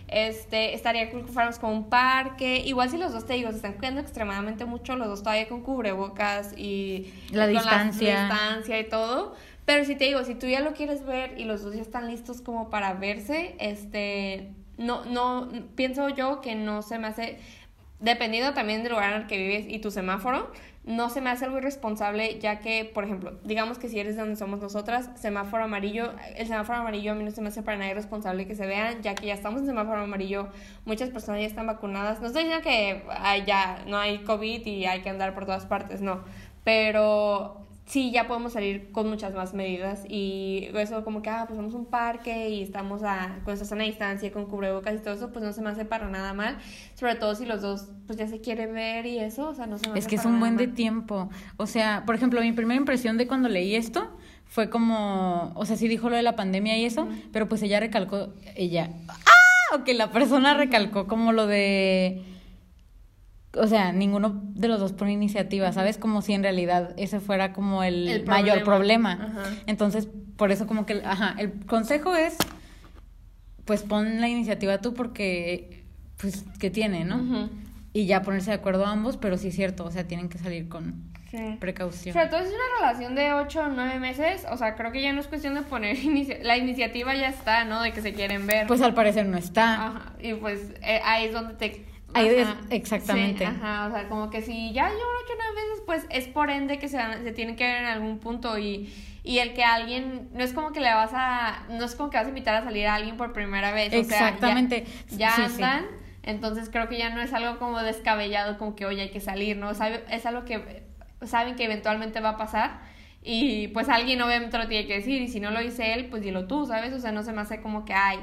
[0.08, 2.58] Este, estaría cool que fuéramos con un parque.
[2.66, 5.62] Igual si los dos te digo, se están cuidando extremadamente mucho, los dos todavía con
[5.62, 8.22] cubrebocas y La con distancia.
[8.28, 9.36] distancia y todo.
[9.66, 12.08] Pero si te digo, si tú ya lo quieres ver y los dos ya están
[12.08, 17.38] listos como para verse, este, no, no, pienso yo que no se me hace,
[18.00, 20.52] dependiendo también del lugar en el que vives y tu semáforo,
[20.90, 24.22] no se me hace algo irresponsable, ya que, por ejemplo, digamos que si eres de
[24.22, 27.78] donde somos nosotras, semáforo amarillo, el semáforo amarillo a mí no se me hace para
[27.78, 30.48] nada irresponsable que se vean, ya que ya estamos en semáforo amarillo,
[30.86, 32.22] muchas personas ya están vacunadas.
[32.22, 33.04] No estoy diciendo que
[33.46, 36.24] ya no hay COVID y hay que andar por todas partes, no,
[36.64, 41.58] pero sí ya podemos salir con muchas más medidas y eso como que, ah, pues
[41.58, 45.16] vamos a un parque y estamos a, con esta sana distancia, con cubrebocas y todo
[45.16, 46.60] eso, pues no se me hace para nada mal,
[46.94, 49.80] sobre todo si los dos pues ya se quieren ver y eso, o sea, no
[49.80, 51.30] se me Es hace que es un buen de tiempo.
[51.58, 55.76] O sea, por ejemplo, mi primera impresión de cuando leí esto fue como, o sea,
[55.76, 59.76] sí dijo lo de la pandemia y eso, pero pues ella recalcó, ella, ¡ah!
[59.76, 62.24] O que la persona recalcó como lo de,
[63.60, 65.98] o sea, ninguno de los dos pone iniciativa, ¿sabes?
[65.98, 69.14] Como si en realidad ese fuera como el, El mayor problema.
[69.14, 69.50] Ajá.
[69.68, 72.38] Entonces, por eso como que, ajá, el consejo es,
[73.66, 75.84] pues pon la iniciativa tú porque,
[76.18, 77.50] pues, ¿qué tiene, no?
[77.94, 80.68] Y ya ponerse de acuerdo ambos, pero sí es cierto, o sea, tienen que salir
[80.70, 81.58] con Sí.
[81.60, 82.14] precaución.
[82.16, 85.00] Sobre todo si es una relación de 8 o 9 meses, o sea, creo que
[85.00, 87.84] ya no es cuestión de poner inicia- la iniciativa ya está, ¿no?
[87.84, 88.66] De que se quieren ver.
[88.66, 89.74] Pues al parecer no está.
[89.90, 91.86] Ajá, y pues eh, ahí es donde te...
[92.14, 93.40] Ahí es- exactamente.
[93.46, 96.28] sí, ajá, o sea, como que si ya llevan ocho o nueve veces, pues es
[96.28, 98.92] por ende que se, se tienen que ver en algún punto y,
[99.24, 102.18] y el que alguien, no es como que le vas a, no es como que
[102.18, 104.86] vas a invitar a salir a alguien por primera vez, o sea, ya- Exactamente.
[105.12, 105.64] ya, Sí, sí.
[105.64, 105.86] andan,
[106.24, 109.58] entonces creo que ya no es algo como descabellado, como que oye hay que salir,
[109.58, 109.74] ¿no?
[109.76, 110.84] Sabe- es algo que
[111.26, 112.80] saben que eventualmente va a pasar
[113.22, 116.22] y pues alguien obviamente lo tiene que decir y si no lo dice él, pues
[116.24, 116.94] dilo tú, ¿sabes?
[116.94, 118.18] O sea, no se me hace como que hay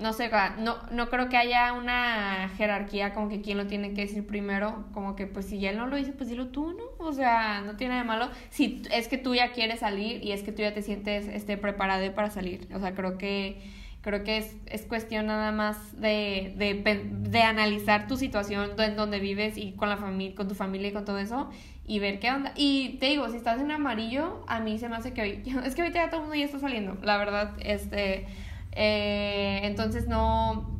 [0.00, 4.02] no sé, no, no creo que haya una jerarquía como que quién lo tiene que
[4.02, 7.04] decir primero, como que pues si él no lo dice, pues dilo tú, ¿no?
[7.04, 8.30] O sea, no tiene nada de malo.
[8.50, 11.56] Si es que tú ya quieres salir y es que tú ya te sientes este,
[11.56, 12.68] preparado para salir.
[12.74, 13.60] O sea, creo que
[14.00, 19.18] creo que es, es cuestión nada más de, de, de analizar tu situación en donde
[19.18, 21.50] vives y con la familia, con tu familia y con todo eso
[21.88, 22.52] y ver qué onda.
[22.54, 25.74] Y te digo, si estás en amarillo, a mí se me hace que hoy, es
[25.74, 28.26] que ahorita ya todo el mundo ya está saliendo, la verdad, este,
[28.72, 30.78] eh, entonces no,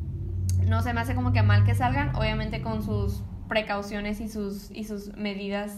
[0.65, 4.71] no se me hace como que mal que salgan, obviamente con sus precauciones y sus,
[4.71, 5.75] y sus medidas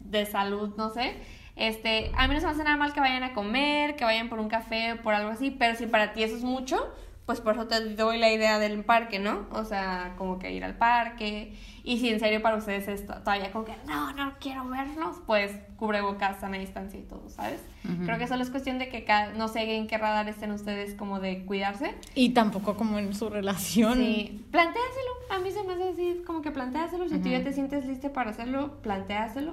[0.00, 1.14] de salud, no sé.
[1.56, 4.28] Este, a mí no se me hace nada mal que vayan a comer, que vayan
[4.28, 6.92] por un café por algo así, pero si para ti eso es mucho,
[7.26, 9.46] pues por eso te doy la idea del parque, ¿no?
[9.52, 11.54] O sea, como que ir al parque.
[11.84, 15.16] Y si en serio para ustedes es to- todavía como que no, no quiero verlos,
[15.26, 17.60] pues cubrebocas, sana distancia y todo, ¿sabes?
[17.84, 18.04] Ujú.
[18.04, 20.94] Creo que solo es cuestión de que cada- no sé en qué radar estén ustedes
[20.94, 21.94] como de cuidarse.
[22.14, 23.98] Y tampoco como en su relación.
[23.98, 25.12] Sí, plantéaselo.
[25.30, 27.08] A mí se me hace así, como que plantéaselo.
[27.08, 29.52] Si tú ya te sientes listo para hacerlo, plantéaselo.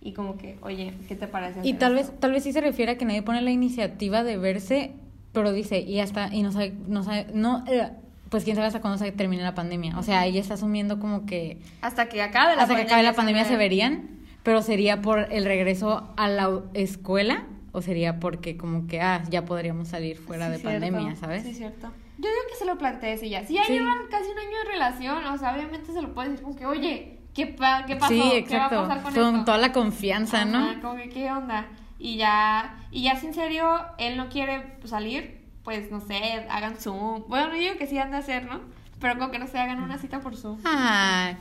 [0.00, 1.60] Y como que, oye, ¿qué te parece?
[1.62, 2.10] Y tal esto?
[2.12, 4.92] vez, tal vez sí se refiere a que nadie pone la iniciativa de verse,
[5.32, 7.90] pero dice, y hasta, y no sabe, no sabe, no, eh,
[8.28, 9.98] pues quién sabe hasta cuándo se termine la pandemia.
[9.98, 13.12] O sea, ella está asumiendo como que Hasta que acabe la hasta que acabe la
[13.14, 13.58] pandemia se ve.
[13.58, 14.08] verían,
[14.42, 19.44] pero sería por el regreso a la escuela o sería porque como que, ah, ya
[19.44, 20.80] podríamos salir fuera Sí, de cierto.
[20.86, 21.42] pandemia, ¿sabes?
[21.44, 21.88] Sí, cierto.
[22.18, 23.44] Yo digo que se lo plantees ya.
[23.46, 23.72] Si ya Sí.
[23.72, 26.66] llevan casi un año de relación, o sea, obviamente se lo puedes decir como que,
[26.66, 28.12] oye, ¿qué, pa qué pasó?
[28.12, 28.82] Sí, ¿Qué va a exacto.
[28.82, 29.44] pasar con, Con esto?
[29.46, 30.58] toda la confianza, ¿no?
[30.58, 31.66] Ajá, como que, ¿qué onda?
[32.04, 33.64] Y ya, y ya si en serio
[33.96, 36.16] él no quiere salir, pues no sé,
[36.50, 37.22] hagan Zoom.
[37.28, 38.58] Bueno, yo digo que sí han de hacer, ¿no?
[38.98, 40.58] Pero como que no se hagan una cita por Zoom.
[40.64, 41.36] Ay,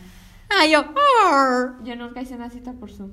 [0.50, 0.86] ay, yo.
[1.26, 1.84] "Arr".
[1.84, 3.10] Yo nunca hice una cita por Zoom.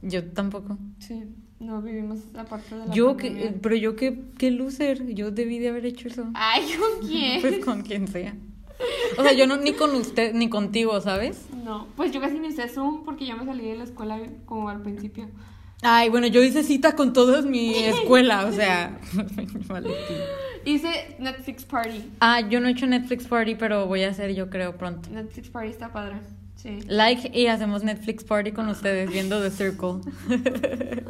[0.00, 0.78] Yo tampoco.
[0.98, 1.24] Sí,
[1.60, 3.42] no vivimos la parte de la Yo, pandemia.
[3.42, 5.12] que, pero yo qué, qué loser.
[5.14, 6.24] Yo debí de haber hecho eso.
[6.32, 7.40] Ay, ¿con quién?
[7.42, 8.34] Pues con quien sea.
[9.18, 11.48] O sea, yo no ni con usted ni contigo, ¿sabes?
[11.64, 14.70] No, pues yo casi ni usé Zoom porque yo me salí de la escuela como
[14.70, 15.28] al principio.
[15.82, 18.98] Ay, bueno, yo hice cita con toda mi escuela, o sea.
[20.64, 22.02] Hice Netflix Party.
[22.20, 25.08] Ah, yo no he hecho Netflix Party, pero voy a hacer yo creo pronto.
[25.10, 26.16] Netflix Party está padre.
[26.56, 26.80] Sí.
[26.86, 30.00] Like y hacemos Netflix Party con ustedes viendo The Circle.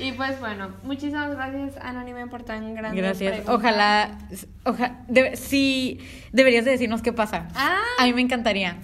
[0.00, 3.32] Y pues bueno, muchísimas gracias Anónime por tan grande Gracias.
[3.38, 3.52] pregunta.
[3.52, 4.18] Ojalá,
[4.64, 5.98] oja, debe- sí,
[6.32, 7.48] deberías de decirnos qué pasa.
[7.56, 8.76] Ah, A mí me encantaría.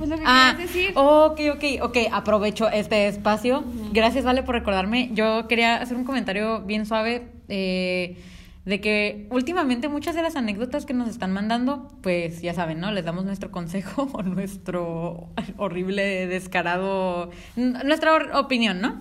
[0.00, 0.92] Pues lo que Ah, querías decir.
[0.96, 3.62] ok, ok, ok, aprovecho este espacio.
[3.92, 5.10] Gracias, Vale, por recordarme.
[5.12, 8.16] Yo quería hacer un comentario bien suave eh,
[8.64, 12.90] de que últimamente muchas de las anécdotas que nos están mandando, pues ya saben, ¿no?
[12.92, 19.00] Les damos nuestro consejo o nuestro horrible, descarado, nuestra opinión, ¿no?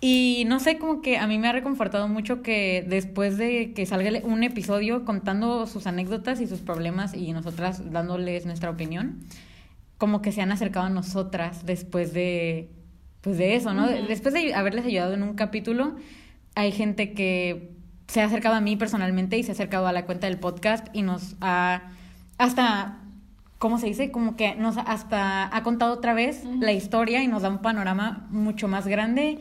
[0.00, 3.84] Y no sé, como que a mí me ha reconfortado mucho que después de que
[3.84, 9.18] salga un episodio contando sus anécdotas y sus problemas y nosotras dándoles nuestra opinión,
[9.98, 12.70] como que se han acercado a nosotras después de,
[13.20, 13.88] pues de eso, ¿no?
[13.88, 15.96] Después de haberles ayudado en un capítulo,
[16.54, 17.72] hay gente que
[18.06, 20.86] se ha acercado a mí personalmente y se ha acercado a la cuenta del podcast
[20.92, 21.82] y nos ha
[22.38, 23.00] hasta
[23.58, 24.10] ¿cómo se dice?
[24.10, 28.26] Como que nos hasta ha contado otra vez la historia y nos da un panorama
[28.30, 29.38] mucho más grande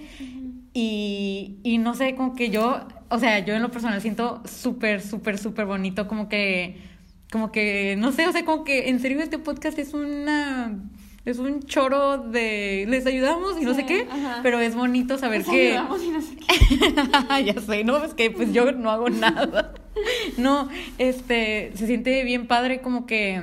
[0.74, 5.02] y, y no sé, como que yo, o sea, yo en lo personal siento súper,
[5.02, 6.82] súper, súper bonito, como que,
[7.32, 10.74] como que, no sé, o sea, como que en serio este podcast es una,
[11.26, 14.40] es un choro de, les ayudamos y no Sí, sé qué, ajá.
[14.44, 15.68] pero es bonito saber Nos que...
[15.72, 17.44] ayudamos y no sé qué.
[17.54, 19.74] ya sé, no, es que pues yo no hago nada.
[20.38, 23.42] No, este, se siente bien padre como que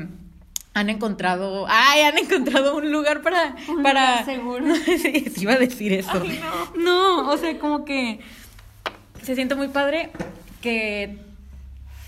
[0.73, 4.61] han encontrado, ay, han encontrado un lugar para, Un para, lugar seguro.
[4.65, 6.13] No, sí, sí iba a decir eso.
[6.23, 6.41] Ay,
[6.77, 7.29] no.
[7.29, 8.21] o sea, como que
[9.23, 10.11] se siente muy padre
[10.61, 11.19] que,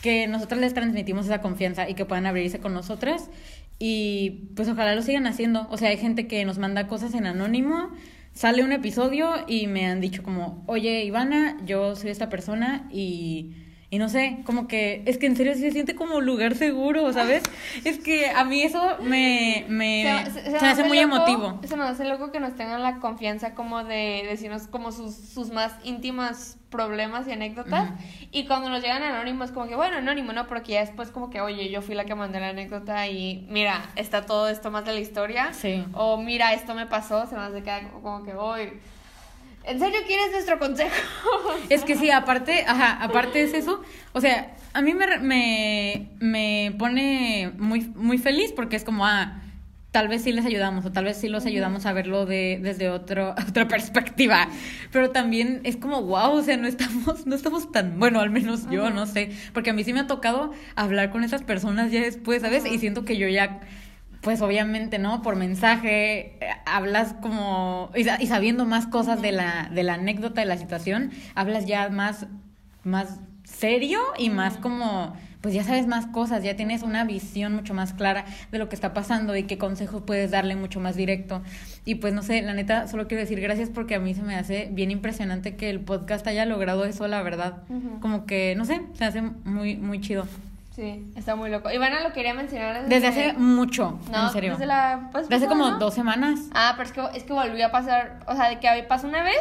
[0.07, 3.29] que nosotros les transmitimos esa confianza y que puedan abrirse con nosotras.
[3.81, 5.67] Y pues ojalá lo sigan haciendo.
[5.69, 7.91] O sea, hay gente que nos manda cosas en anónimo.
[8.33, 13.57] Sale un episodio y me han dicho como, oye Ivana, yo soy esta persona y,
[13.89, 17.13] y no sé, como que es que en serio sí se siente como lugar seguro,
[17.13, 17.43] ¿sabes?
[17.85, 21.61] Es que a mí eso me, me, se, me hace muy loco- emotivo.
[21.65, 25.51] Se me hace loco que nos tengan la confianza como de decirnos como sus, sus
[25.51, 27.91] más íntimas problemas y anécdotas.
[28.33, 30.47] Y cuando nos llegan anónimos, como que, bueno, anónimo, ¿no?
[30.49, 33.89] Porque ya después como que, oye, yo fui la que mandé la anécdota y mira,
[33.95, 35.53] está todo esto más de la historia.
[35.55, 35.85] Sí.
[35.95, 37.63] O mira, esto me pasó, se me hace
[38.03, 38.73] como que, hoy
[39.67, 40.95] ¿en serio quieres nuestro consejo?
[41.69, 43.83] Es que sí, aparte, ajá, aparte es eso.
[44.13, 49.43] O sea, a mí me, me, me pone muy, muy feliz porque es como, ah,
[49.91, 52.91] tal vez sí les ayudamos o tal vez sí los ayudamos a verlo de, desde
[52.91, 54.49] otro, otra perspectiva.
[54.93, 58.69] Pero también es como, wow, o sea, no estamos, no estamos tan, bueno, al menos
[58.71, 58.95] yo, Ajá.
[58.95, 59.31] no sé.
[59.53, 62.65] Porque a mí sí me ha tocado hablar con esas personas ya después, ¿sabes?
[62.65, 62.75] Ajá.
[62.75, 63.61] Y siento que yo ya
[64.21, 65.23] pues obviamente, ¿no?
[65.23, 69.95] Por mensaje, eh, hablas como, y, sa- y sabiendo más cosas de la, de la
[69.95, 72.27] anécdota, de la situación, hablas ya más,
[72.85, 77.73] más serio y más como, pues ya sabes más cosas, ya tienes una visión mucho
[77.75, 81.43] más clara de lo que está pasando y qué consejos puedes darle mucho más directo.
[81.85, 84.35] Y pues no sé, la neta, solo quiero decir gracias porque a mí se me
[84.35, 87.63] hace bien impresionante que el podcast haya logrado eso, la verdad.
[88.01, 90.27] Como que, no sé, se hace muy, muy chido.
[90.77, 91.71] Sí, está muy loco.
[91.71, 94.53] Ivana lo quería mencionar Desde hace mucho, No, en serio.
[94.53, 95.09] desde la...
[95.11, 95.79] pues, De hace pasada, como ¿no?
[95.79, 96.39] dos semanas.
[96.53, 99.23] Ah, pero es que, es que volvió a pasar, o sea, de que pasó una
[99.23, 99.41] vez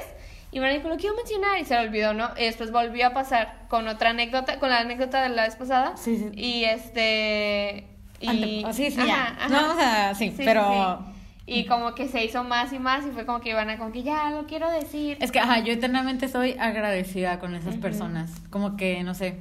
[0.53, 2.29] y me dijo, lo quiero mencionar y se le olvidó, ¿no?
[2.37, 5.97] Y después volvió a pasar con otra anécdota, con la anécdota de la vez pasada.
[5.97, 6.29] Sí, sí.
[6.33, 7.85] Y este...
[8.21, 8.27] Y...
[8.29, 9.23] Ante- ah, sí, sí, Ajá, ya.
[9.37, 9.49] ajá.
[9.49, 11.05] No, o sea, sí, pero...
[11.05, 11.11] sí.
[11.47, 14.01] Y como que se hizo más y más y fue como que Ivana como que
[14.03, 15.17] ya lo quiero decir.
[15.19, 18.31] Es que, ajá, yo eternamente soy agradecida con esas personas.
[18.49, 19.35] Como que, no sé.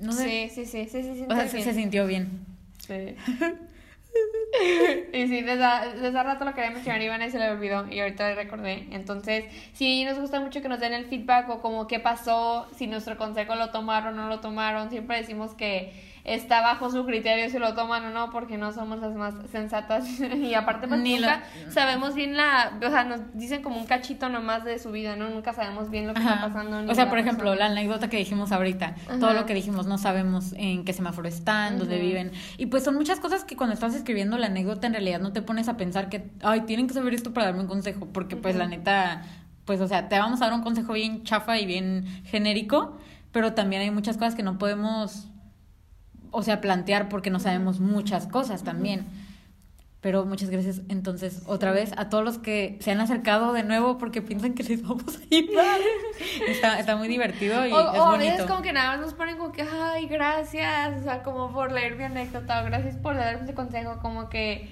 [0.00, 0.48] No sé.
[0.52, 1.26] Sí, sí, sí, sí, sí, sí.
[1.28, 2.28] o sea, se, se sintió bien.
[2.78, 3.14] Sí.
[5.12, 8.00] y sí, desde, desde hace rato lo quería mencionar Ivana y se le olvidó y
[8.00, 8.86] ahorita le recordé.
[8.90, 12.86] Entonces, sí, nos gusta mucho que nos den el feedback o como qué pasó, si
[12.86, 14.90] nuestro consejo lo tomaron o no lo tomaron.
[14.90, 15.92] Siempre decimos que
[16.24, 20.06] está bajo su criterio si lo toman o no, porque no somos las más sensatas.
[20.20, 22.72] y aparte, pues Ni nunca lo- sabemos bien la.
[22.84, 25.28] O sea, nos dicen como un cachito nomás de su vida, ¿no?
[25.30, 26.82] Nunca sabemos bien lo que está pasando.
[26.82, 29.18] ni O sea, por ejemplo, la anécdota que dijimos ahorita, Ajá.
[29.18, 32.32] todo lo que dijimos, no sabemos en qué semáforo están, dónde viven.
[32.58, 35.42] Y pues son muchas cosas que cuando estás escribiendo la anécdota en realidad no te
[35.42, 38.56] pones a pensar que, ay, tienen que saber esto para darme un consejo, porque pues
[38.56, 39.22] la neta,
[39.64, 42.98] pues o sea, te vamos a dar un consejo bien chafa y bien genérico,
[43.32, 45.28] pero también hay muchas cosas que no podemos,
[46.30, 49.06] o sea, plantear porque no sabemos muchas cosas también.
[50.00, 53.98] Pero muchas gracias entonces otra vez a todos los que se han acercado de nuevo
[53.98, 55.78] porque piensan que les vamos a ayudar.
[56.48, 58.30] Está, está muy divertido y O, es o a bonito.
[58.32, 61.70] veces como que nada más nos ponen como que, ay, gracias, o sea, como por
[61.72, 64.70] leer mi anécdota, o gracias por darme ese consejo, como que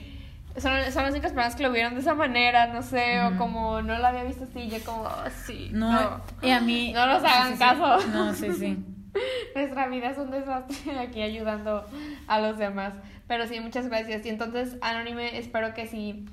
[0.56, 3.82] son, son las únicas personas que lo vieron de esa manera, no sé, o como
[3.82, 7.06] no lo había visto así, yo como, "Oh, sí, No, no, y a mí no
[7.06, 8.00] nos hagan sí, caso.
[8.00, 8.08] sí.
[8.14, 8.78] No, sí, sí.
[9.54, 11.84] Nuestra vida es un desastre aquí ayudando
[12.26, 12.94] a los demás.
[13.26, 14.24] Pero sí, muchas gracias.
[14.26, 16.24] Y entonces, Anónime, espero que si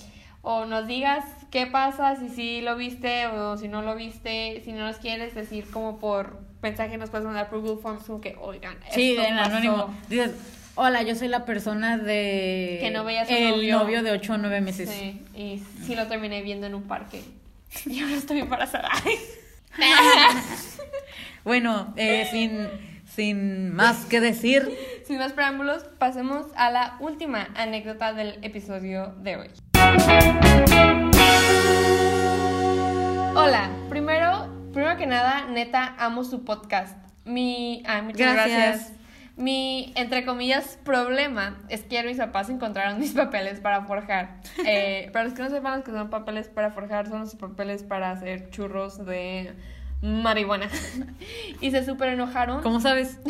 [0.41, 4.71] o nos digas qué pasa, si sí lo viste o si no lo viste, si
[4.73, 8.35] no nos quieres decir como por mensaje nos puedes mandar por Google Forms como que,
[8.39, 9.49] oigan, Sí, en pasó".
[9.55, 9.95] anónimo.
[10.07, 10.31] Dices,
[10.75, 12.77] hola, yo soy la persona de...
[12.81, 13.79] Que no veía a su El novio.
[13.79, 14.89] novio de 8 o 9 meses.
[14.89, 17.23] Sí, y sí lo terminé viendo en un parque.
[17.87, 18.89] Y ahora estoy embarazada.
[21.45, 22.67] Bueno, eh, sin,
[23.05, 24.67] sin más que decir,
[25.05, 29.49] Sin más preámbulos, pasemos a la última anécdota del episodio de hoy.
[33.35, 36.97] Hola, primero, primero que nada, neta, amo su podcast.
[37.25, 38.57] Mi, ah, muchas Gracias.
[38.57, 38.93] gracias.
[39.37, 44.41] Mi, entre comillas, problema es que mis papás encontraron mis papeles para forjar.
[44.65, 47.83] Eh, para los que no sepan, los que son papeles para forjar son los papeles
[47.83, 49.53] para hacer churros de
[50.01, 50.69] marihuana.
[51.61, 52.61] y se súper enojaron.
[52.61, 53.19] ¿cómo sabes?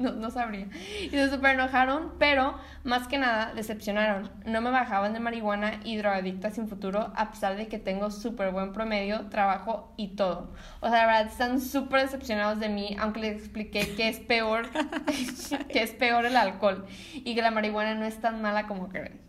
[0.00, 0.66] No, no sabría.
[1.04, 4.30] Y se super enojaron, pero más que nada decepcionaron.
[4.46, 8.50] No me bajaban de marihuana y drogadicta sin futuro, a pesar de que tengo súper
[8.50, 10.54] buen promedio, trabajo y todo.
[10.80, 14.70] O sea, la verdad, están súper decepcionados de mí, aunque les expliqué que es peor,
[15.68, 19.20] que es peor el alcohol y que la marihuana no es tan mala como creen.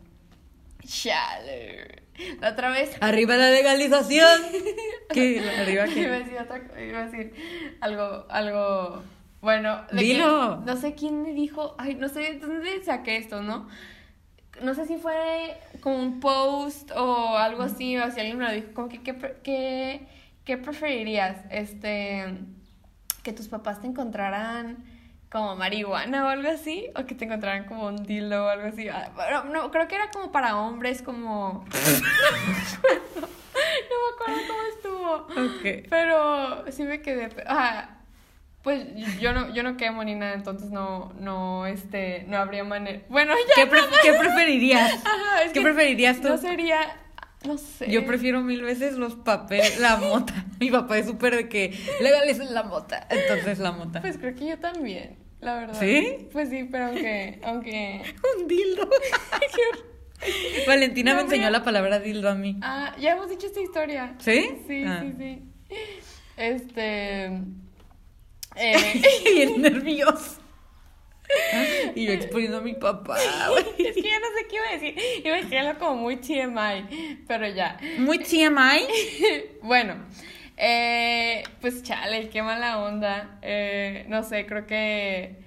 [0.85, 2.00] Chale.
[2.39, 4.41] La otra vez Arriba la legalización.
[5.13, 5.39] ¿Qué?
[5.59, 6.23] ¿Arriba Iba a qué?
[6.23, 7.33] decir otra iba a decir
[7.81, 9.03] algo, algo,
[9.41, 10.59] bueno, de Dilo.
[10.59, 13.67] que- no sé quién me dijo, ay, no sé de dónde saqué esto, ¿no?
[14.61, 18.51] No sé si fue como un post o algo así, o si alguien me lo
[18.51, 20.07] dijo, como que, ¿qué, qué,
[20.45, 21.37] qué preferirías?
[21.49, 22.25] Este,
[23.23, 24.83] que tus papás te encontraran
[25.31, 28.87] como marihuana o algo así, o que te encontraran como un dildo o algo así.
[28.89, 31.65] Ah, bueno, no, creo que era como para hombres, como...
[32.83, 35.11] no me acuerdo cómo estuvo.
[35.45, 35.87] Ok.
[35.89, 37.29] Pero sí me quedé.
[37.47, 37.97] Ajá.
[38.61, 38.85] Pues
[39.19, 43.01] yo no, yo no quemo ni nada, entonces no, no, este, no habría manera.
[43.09, 43.53] Bueno, ya.
[43.55, 44.91] ¿Qué, pre- qué preferirías?
[45.05, 46.29] Ajá, es ¿Qué que preferirías tú?
[46.29, 46.77] No sería,
[47.43, 47.89] no sé.
[47.89, 50.45] Yo prefiero mil veces los papeles, la mota.
[50.59, 53.07] Mi papá es súper de que legalicen la mota.
[53.09, 53.99] Entonces la mota.
[54.01, 55.79] Pues creo que yo también, la verdad.
[55.79, 56.27] ¿Sí?
[56.31, 58.01] Pues sí, pero aunque, aunque.
[58.39, 58.89] Un dildo.
[60.67, 62.57] Valentina No, me enseñó la palabra dildo a mí.
[62.61, 64.13] Ah, ya hemos dicho esta historia.
[64.19, 64.49] ¿Sí?
[64.67, 65.01] Sí, Ah.
[65.03, 65.41] sí, sí.
[66.37, 67.31] Este.
[68.57, 70.41] Eh, Bien nervioso.
[71.95, 73.15] Y yo exponiendo a mi papá.
[73.77, 74.95] es que ya no sé qué iba a decir.
[75.23, 77.79] Iba a decir algo como muy TMI, pero ya.
[77.99, 78.85] Muy TMI.
[79.63, 80.05] Bueno,
[80.61, 83.39] eh, pues chale, qué mala onda.
[83.41, 85.43] Eh, no sé, creo que.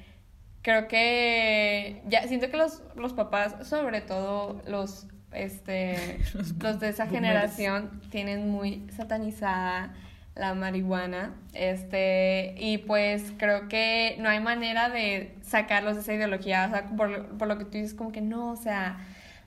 [0.62, 2.02] Creo que.
[2.06, 5.06] Ya, siento que los, los papás, sobre todo los.
[5.32, 7.10] Este, Los los de esa boomers.
[7.10, 9.94] generación tienen muy satanizada
[10.36, 16.66] la marihuana, este, y pues creo que no hay manera de sacarlos de esa ideología,
[16.66, 18.98] o sea, por, por lo que tú dices, como que no, o sea,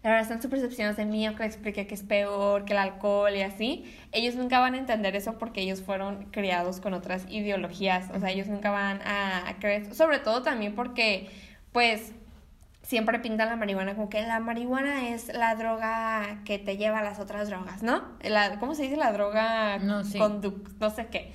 [0.07, 2.79] la verdad están súper decepcionados de mí, aunque les expliqué que es peor que el
[2.79, 7.25] alcohol y así, ellos nunca van a entender eso porque ellos fueron criados con otras
[7.29, 11.29] ideologías, o sea, ellos nunca van a, a creer, sobre todo también porque,
[11.73, 12.13] pues,
[12.83, 17.03] siempre pintan la marihuana como que la marihuana es la droga que te lleva a
[17.03, 18.01] las otras drogas, ¿no?
[18.21, 19.77] La, ¿Cómo se dice la droga?
[19.79, 20.17] No, sí.
[20.79, 21.33] no sé qué.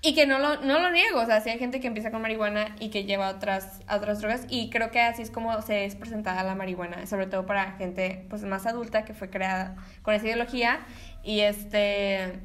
[0.00, 2.22] Y que no lo, no lo niego, o sea, sí hay gente que empieza con
[2.22, 5.96] marihuana y que lleva otras, otras drogas y creo que así es como se es
[5.96, 10.26] presentada la marihuana, sobre todo para gente pues más adulta que fue creada con esa
[10.26, 10.78] ideología
[11.24, 12.38] y este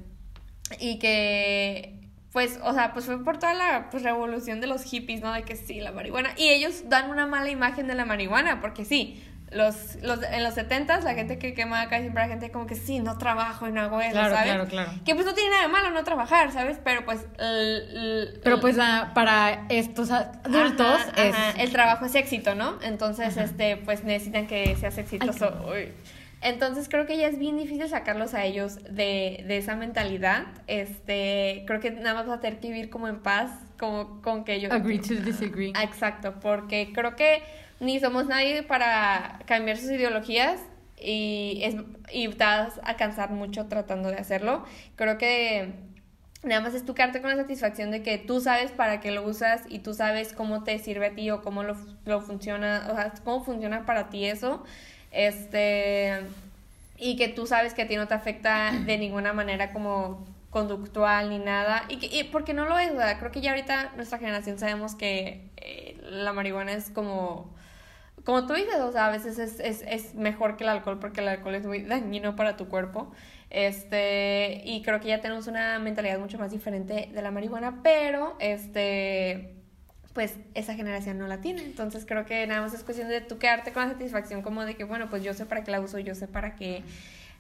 [0.80, 1.94] y que
[2.32, 5.44] pues o sea pues fue por toda la pues, revolución de los hippies no de
[5.44, 9.24] que sí la marihuana y ellos dan una mala imagen de la marihuana porque sí
[9.56, 12.76] los, los, en los 70 la gente que quema acá siempre la gente como que
[12.76, 14.52] sí, no trabajo y no hago eso, Claro, ¿sabes?
[14.54, 14.92] claro, claro.
[15.06, 16.78] Que pues no tiene nada de malo no trabajar, ¿sabes?
[16.84, 17.26] Pero pues...
[17.40, 21.36] el- el- Pero pues la- para estos adultos Ajá, es...
[21.36, 22.78] ajá, el trabajo es éxito, ¿no?
[22.82, 25.66] Entonces, este, pues necesitan que seas exitoso.
[25.72, 25.90] Uy.
[26.42, 30.44] Entonces creo que ya es bien difícil sacarlos a ellos de, de esa mentalidad.
[30.68, 33.50] Este, creo que nada más vas a tener que vivir como en paz,
[33.80, 34.72] como con que ellos.
[34.72, 35.72] Agree to disagree.
[35.82, 37.42] Exacto, porque creo que
[37.80, 40.60] ni somos nadie para cambiar sus ideologías
[40.98, 41.76] y, es,
[42.12, 44.64] y te vas a cansar mucho tratando de hacerlo.
[44.96, 45.74] Creo que
[46.44, 49.24] nada más es tu quedarte con la satisfacción de que tú sabes para qué lo
[49.24, 52.96] usas y tú sabes cómo te sirve a ti o cómo lo, lo funciona, o
[52.96, 54.64] sea, cómo funciona para ti eso.
[55.12, 56.22] Este,
[56.98, 61.30] y que tú sabes que a ti no te afecta de ninguna manera como conductual
[61.30, 63.18] ni nada y, que, y porque no lo es, ¿verdad?
[63.18, 67.52] creo que ya ahorita nuestra generación sabemos que eh, la marihuana es como
[68.24, 71.22] como tú dices, o sea, a veces es, es, es mejor que el alcohol porque
[71.22, 73.12] el alcohol es muy dañino para tu cuerpo.
[73.50, 78.36] Este, y creo que ya tenemos una mentalidad mucho más diferente de la marihuana, pero
[78.40, 79.54] este
[80.14, 81.64] pues esa generación no la tiene.
[81.64, 84.76] Entonces creo que nada más es cuestión de tú quedarte con la satisfacción como de
[84.76, 86.84] que, bueno, pues yo sé para qué la uso, yo sé para qué,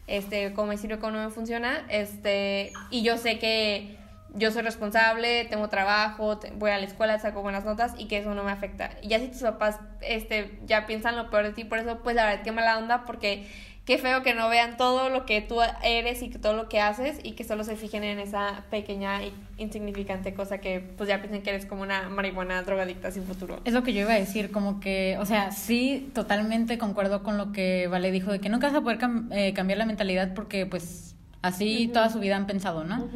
[0.07, 3.97] este, cómo me sirve, cómo no me funciona, este, y yo sé que
[4.33, 8.33] yo soy responsable, tengo trabajo, voy a la escuela, saco buenas notas y que eso
[8.33, 8.91] no me afecta.
[9.01, 12.15] Y ya si tus papás, este, ya piensan lo peor de ti por eso, pues
[12.15, 13.47] la verdad, qué mala onda porque
[13.85, 16.79] qué feo que no vean todo lo que tú eres y que todo lo que
[16.79, 21.19] haces y que solo se fijen en esa pequeña e insignificante cosa que pues ya
[21.19, 23.59] piensen que eres como una marihuana drogadicta sin futuro.
[23.65, 27.37] Es lo que yo iba a decir, como que, o sea, sí, totalmente concuerdo con
[27.37, 30.33] lo que Vale dijo, de que nunca vas a poder cam- eh, cambiar la mentalidad
[30.33, 33.09] porque, pues, así toda su vida han pensado, ¿no?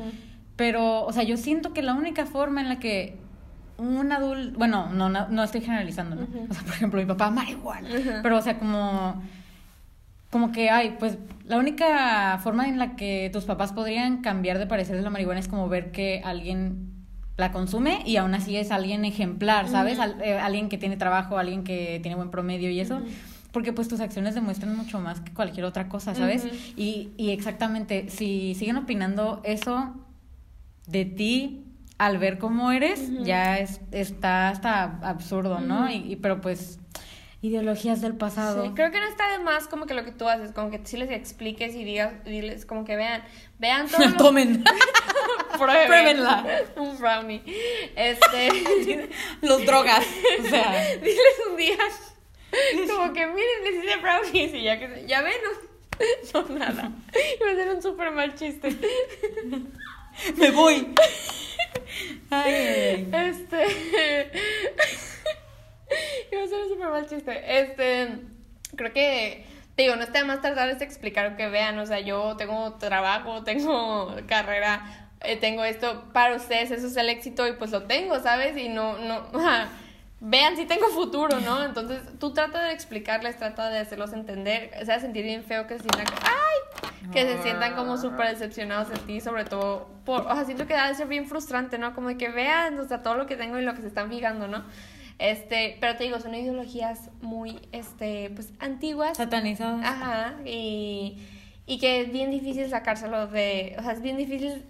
[0.58, 3.18] Pero, o sea, yo siento que la única forma en la que
[3.78, 6.24] un adulto, bueno, no, no, no estoy generalizando, ¿no?
[6.50, 7.88] O sea, por ejemplo, mi papá, marihuana.
[7.90, 8.10] Ujú.
[8.24, 9.22] Pero, o sea, como,
[10.32, 14.66] como que, ay, pues, la única forma en la que tus papás podrían cambiar de
[14.68, 16.92] parecer de la marihuana es como ver que alguien
[17.38, 20.00] la consume y aún así es alguien ejemplar, ¿sabes?
[20.00, 23.00] Al- eh, alguien que tiene trabajo, alguien que tiene buen promedio y eso.
[23.52, 26.48] Porque pues tus acciones demuestran mucho más que cualquier otra cosa, ¿sabes?
[26.76, 29.94] Y, y exactamente, si siguen opinando eso
[30.88, 31.64] de ti
[31.98, 35.90] al ver cómo eres, ya es, está hasta absurdo, ¿no?
[35.90, 36.80] Y, y- pero pues,
[37.42, 38.64] ideologías del pasado.
[38.66, 40.80] Sí, creo que no está de más como que lo que tú haces, como que
[40.84, 43.24] sí les expliques y digas, diles como que vean,
[43.60, 44.18] vean todo lo...
[44.18, 44.64] Tomen.
[45.58, 45.88] Prueben.
[45.88, 46.46] Pruébenla.
[46.76, 47.42] Un brownie.
[47.96, 49.10] Este,
[49.42, 50.06] Los drogas.
[50.40, 50.72] O sea,
[51.02, 51.78] diles un día
[52.96, 55.34] como que miren, les hice brownies y ya que ya ven,
[56.34, 56.92] no, no nada.
[57.42, 58.70] Iba a ser un súper mal chiste.
[60.38, 60.94] me voy.
[62.30, 63.10] Ay.
[63.12, 63.58] Este.
[66.32, 67.60] Iba a ser un súper mal chiste.
[67.60, 68.20] Este.
[68.76, 69.46] Creo que.
[69.76, 71.78] Te digo, no está más tratarles de explicar que vean.
[71.78, 76.06] O sea, yo tengo trabajo, tengo carrera, eh, tengo esto.
[76.14, 78.58] Para ustedes eso es el éxito y pues lo tengo, ¿sabes?
[78.58, 78.98] Y no.
[78.98, 79.30] no
[80.20, 81.64] vean si tengo futuro, ¿no?
[81.64, 84.72] Entonces tú trata de explicarles, trata de hacerlos entender.
[84.82, 86.08] O sea, sentir bien feo que se sientan.
[86.24, 87.12] ¡Ay!
[87.12, 90.22] Que se sientan como súper decepcionados de ti, sobre todo por.
[90.28, 91.94] O sea, siento que ha de ser bien frustrante, ¿no?
[91.94, 94.10] Como de que vean, o sea, todo lo que tengo y lo que se están
[94.10, 94.64] fijando, ¿no?
[95.20, 99.18] Este, pero te digo, son ideologías muy, este, pues, antiguas.
[99.18, 99.84] Satanizadas.
[99.84, 101.18] Ajá, y,
[101.66, 104.64] y que es bien difícil sacárselo de, o sea, es bien difícil,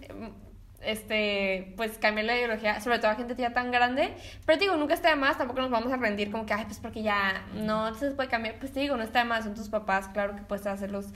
[0.82, 4.14] este, pues cambiar la ideología, sobre todo a gente ya tan grande,
[4.46, 6.64] pero te digo, nunca está de más, tampoco nos vamos a rendir como que, ay,
[6.66, 9.54] pues porque ya no se puede cambiar, pues te digo, no está de más, son
[9.54, 11.06] tus papás, claro que puedes hacerlos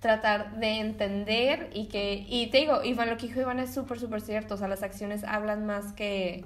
[0.00, 4.00] tratar de entender y que, y te digo, Iván, lo que dijo Iván es súper,
[4.00, 6.44] súper cierto, o sea, las acciones hablan más que,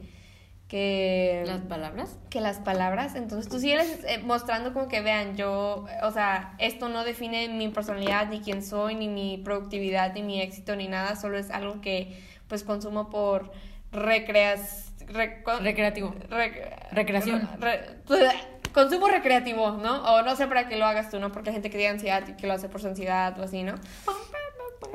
[0.66, 2.18] que Las palabras.
[2.30, 3.14] que las palabras.
[3.14, 7.68] Entonces tú sigues eh, mostrando como que vean, yo, o sea, esto no define mi
[7.68, 11.80] personalidad, ni quién soy, ni mi productividad, ni mi éxito, ni nada, solo es algo
[11.80, 12.20] que
[12.54, 13.50] pues consumo por
[13.90, 14.92] recreas...
[15.60, 16.14] Recreativo.
[16.30, 17.48] Rec- Recreación.
[17.58, 17.84] re-
[18.72, 20.02] consumo recreativo, ¿no?
[20.14, 21.30] O no sé para qué lo hagas tú, ¿no?
[21.32, 23.62] Porque hay gente que tiene ansiedad y que lo hace por su ansiedad o así,
[23.64, 23.74] ¿no?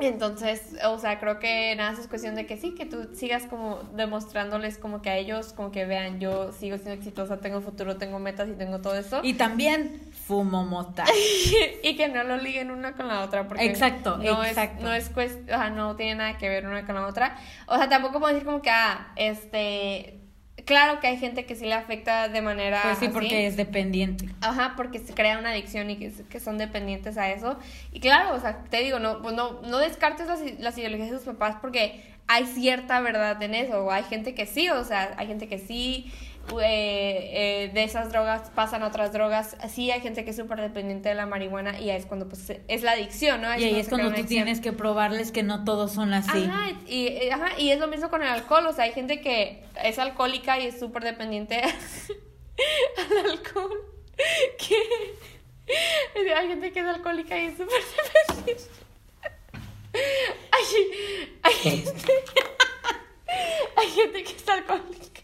[0.02, 3.78] Entonces, o sea, creo que nada, es cuestión de que sí, que tú sigas como
[3.94, 8.18] demostrándoles como que a ellos, como que vean, yo sigo siendo exitosa, tengo futuro, tengo
[8.18, 9.20] metas y tengo todo eso.
[9.22, 11.04] Y también fumo mota.
[11.82, 14.76] y que no lo liguen una con la otra porque Exacto, no exacto.
[14.78, 17.36] es no es cuest- o sea, no tiene nada que ver una con la otra
[17.66, 20.20] o sea tampoco puedo decir como que ah este
[20.64, 23.14] claro que hay gente que sí le afecta de manera Pues sí, así.
[23.14, 24.28] porque es dependiente.
[24.40, 27.58] Ajá, porque se crea una adicción y que, que son dependientes a eso.
[27.92, 31.16] Y claro, o sea, te digo, no, pues no, no descartes las, las ideologías de
[31.16, 33.84] tus papás porque hay cierta verdad en eso.
[33.84, 36.12] O hay gente que sí, o sea, hay gente que sí
[36.58, 39.56] eh, eh, de esas drogas pasan a otras drogas.
[39.68, 42.52] Sí, hay gente que es súper dependiente de la marihuana y ahí es cuando pues
[42.66, 43.48] es la adicción, ¿no?
[43.56, 46.44] y ahí es cuando tú tienes que probarles que no todos son así.
[46.44, 49.20] Ajá y, eh, ajá, y es lo mismo con el alcohol, o sea, hay gente
[49.20, 51.62] que es alcohólica y es súper dependiente
[52.96, 53.80] al alcohol.
[54.58, 54.76] Que
[56.36, 57.80] hay gente que es alcohólica y es súper
[58.26, 58.64] dependiente.
[60.52, 60.64] Hay,
[61.42, 62.12] hay, gente,
[63.76, 65.20] hay gente que es alcohólica.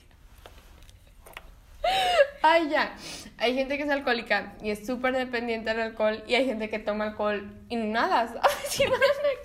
[2.57, 2.97] Ay, ya.
[3.37, 6.79] Hay gente que es alcohólica y es súper dependiente del alcohol y hay gente que
[6.79, 8.29] toma alcohol y nada.
[8.29, 8.81] ¿Sabes?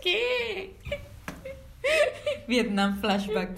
[0.01, 0.77] qué?
[2.47, 3.49] Vietnam flashback.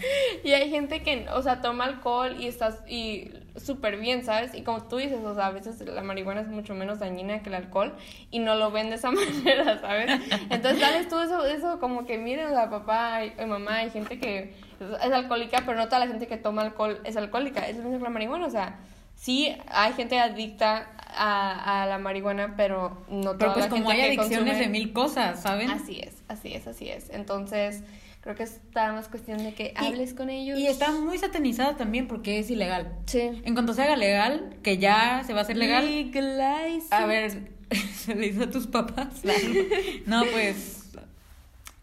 [0.43, 4.56] Y hay gente que, o sea, toma alcohol y estás y súper bien, ¿sabes?
[4.56, 7.49] Y como tú dices, o sea, a veces la marihuana es mucho menos dañina que
[7.49, 7.93] el alcohol
[8.32, 10.20] y no lo ven de esa manera, ¿sabes?
[10.49, 14.18] Entonces, dales tú eso, eso como que miren, o sea, papá y, mamá, hay gente
[14.18, 17.84] que es alcohólica, pero no toda la gente que toma alcohol es alcohólica, es lo
[17.84, 18.80] mismo que la marihuana, o sea,
[19.16, 23.89] sí hay gente adicta a, a la marihuana, pero no toda pero pues la como
[23.89, 25.70] gente hay adicciones consume- de mil cosas, ¿saben?
[25.70, 27.09] Así es, así es, así es.
[27.11, 27.84] Entonces,
[28.22, 30.57] creo que está más cuestión de que hables con ellos.
[30.57, 32.93] Y está muy satanizada también porque es ilegal.
[33.05, 33.20] Sí.
[33.43, 35.86] En cuanto se haga legal, que ya se va a hacer legal.
[35.86, 36.88] Legalize.
[36.91, 37.32] A ver,
[37.93, 39.22] se le dice a tus papás.
[40.05, 40.80] No, pues.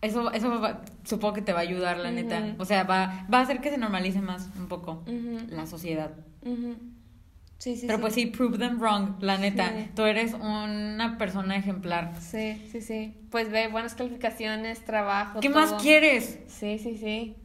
[0.02, 2.54] Eso, eso va- supongo que te va a ayudar, la neta.
[2.58, 5.02] O sea, va, va a hacer que se normalice más un poco
[5.50, 6.10] la sociedad.
[6.42, 6.74] ujú.
[7.60, 8.00] Sí, sí, Pero sí.
[8.00, 9.68] pues sí, prove them wrong, la neta.
[9.68, 9.90] Sí.
[9.94, 12.14] Tú eres una persona ejemplar.
[12.18, 13.14] Sí, sí, sí.
[13.30, 15.40] Pues ve, buenas calificaciones, trabajo.
[15.40, 15.60] ¿Qué todo.
[15.60, 16.38] más quieres?
[16.48, 17.36] Sí, sí, sí.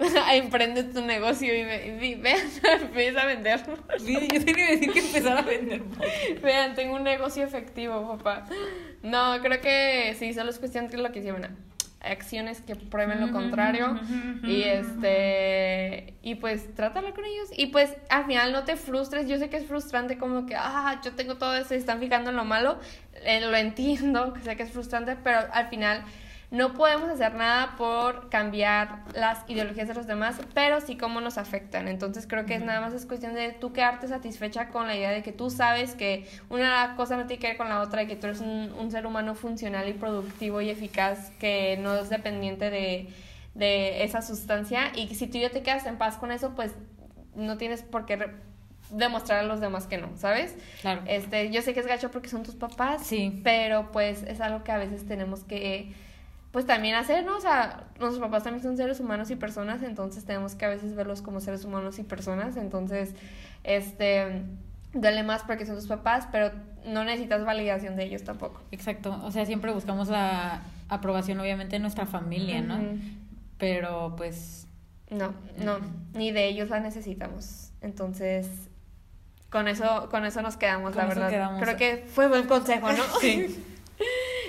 [0.32, 2.34] Emprende tu negocio y ve, ve, ve,
[2.82, 3.76] empieza a venderlo.
[4.04, 5.82] Sí, yo tenía que decir que empezar a vender.
[6.42, 8.48] Vean, tengo un negocio efectivo, papá.
[9.04, 11.56] No, creo que sí, solo es cuestión de lo que hicieron.
[12.02, 14.00] Acciones que prueben lo contrario.
[14.42, 16.14] Y este.
[16.22, 17.48] Y pues trátalo con ellos.
[17.56, 19.28] Y pues al final no te frustres.
[19.28, 22.30] Yo sé que es frustrante, como que, ah, yo tengo todo eso y están fijando
[22.30, 22.78] en lo malo.
[23.24, 26.04] Eh, lo entiendo, que sé que es frustrante, pero al final
[26.52, 31.38] no podemos hacer nada por cambiar las ideologías de los demás, pero sí cómo nos
[31.38, 31.88] afectan.
[31.88, 35.10] Entonces creo que es nada más es cuestión de tú quedarte satisfecha con la idea
[35.10, 38.06] de que tú sabes que una cosa no tiene que ver con la otra y
[38.06, 42.10] que tú eres un, un ser humano funcional y productivo y eficaz que no es
[42.10, 43.08] dependiente de,
[43.54, 46.72] de esa sustancia y que si tú ya te quedas en paz con eso, pues
[47.34, 48.30] no tienes por qué
[48.90, 50.54] demostrar a los demás que no, ¿sabes?
[50.82, 51.00] Claro.
[51.06, 53.40] Este, yo sé que es gacho porque son tus papás, Sí.
[53.42, 55.94] pero pues es algo que a veces tenemos que
[56.52, 57.38] pues también hacer, ¿no?
[57.38, 60.94] O sea, nuestros papás también son seres humanos y personas, entonces tenemos que a veces
[60.94, 63.14] verlos como seres humanos y personas, entonces,
[63.64, 64.42] este,
[64.92, 66.52] dale más porque son tus papás, pero
[66.86, 68.60] no necesitas validación de ellos tampoco.
[68.70, 69.18] Exacto.
[69.24, 72.78] O sea, siempre buscamos la aprobación, obviamente, de nuestra familia, ¿no?
[73.58, 74.66] Pero pues.
[75.10, 75.78] No, no,
[76.14, 77.70] ni de ellos la necesitamos.
[77.80, 78.48] Entonces,
[79.50, 81.30] con eso, con eso nos quedamos, Con la verdad.
[81.30, 81.62] quedamos.
[81.62, 83.02] Creo que fue buen consejo, ¿no?
[83.20, 83.64] Sí.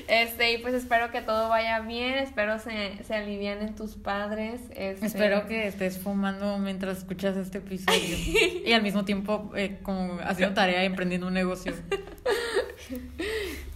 [0.08, 4.62] Este, y pues espero que todo vaya bien, espero se, se alivianen tus padres.
[4.76, 5.06] Este...
[5.06, 8.18] Espero que estés fumando mientras escuchas este episodio.
[8.66, 11.74] y al mismo tiempo, eh, como haciendo tarea y emprendiendo un negocio.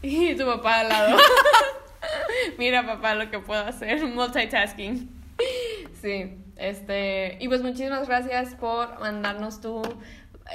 [0.02, 1.18] Y tu papá al lado.
[2.58, 4.06] Mira, papá, lo que puedo hacer.
[4.06, 5.10] Multitasking.
[6.02, 7.38] Sí, este.
[7.40, 9.82] Y pues muchísimas gracias por mandarnos tu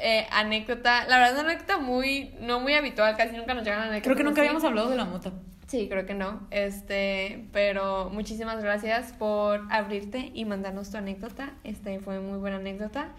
[0.01, 1.07] eh, anécdota.
[1.07, 2.35] La verdad, una anécdota muy.
[2.41, 4.05] No muy habitual, casi nunca nos llegan anécdotas.
[4.05, 4.49] Creo que nunca así.
[4.49, 5.33] habíamos hablado de la mota.
[5.73, 6.47] Sí, creo que no.
[6.51, 11.55] Este, pero muchísimas gracias por abrirte y mandarnos tu anécdota.
[11.65, 13.13] Este fue muy buena anécdota.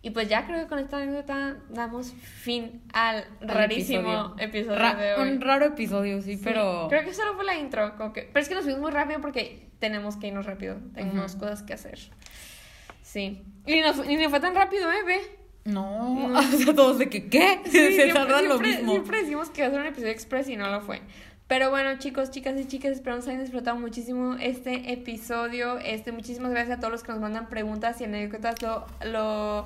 [0.00, 4.94] Y pues ya creo que con esta anécdota damos fin al Al rarísimo episodio, Ra-
[4.94, 5.28] de hoy.
[5.32, 6.86] Un raro episodio, sí, Sí, pero.
[6.88, 7.94] Creo que solo fue la intro.
[7.98, 10.76] como que- Pero es que nos fuimos muy rápido porque tenemos que irnos rápido.
[10.94, 11.98] Tenemos cosas que hacer.
[13.02, 13.42] Sí.
[13.66, 15.02] Y, nos, y ni fue tan rápido, ¿eh?
[15.06, 15.20] Ve.
[15.64, 16.38] No, No.
[16.38, 17.60] o sea, todos de que, ¿qué?
[17.66, 18.92] Sí, Se siempre- tardan lo siempre- mismo.
[18.92, 21.02] Siempre decimos que iba a ser un episodio express y no lo fue.
[21.48, 25.78] Pero bueno, chicos, chicas y chicas, esperamos que hayan disfrutado muchísimo este episodio.
[25.78, 28.60] Este, muchísimas gracias a todos los que nos mandan preguntas y anécdotas.
[28.60, 29.64] Lo, lo,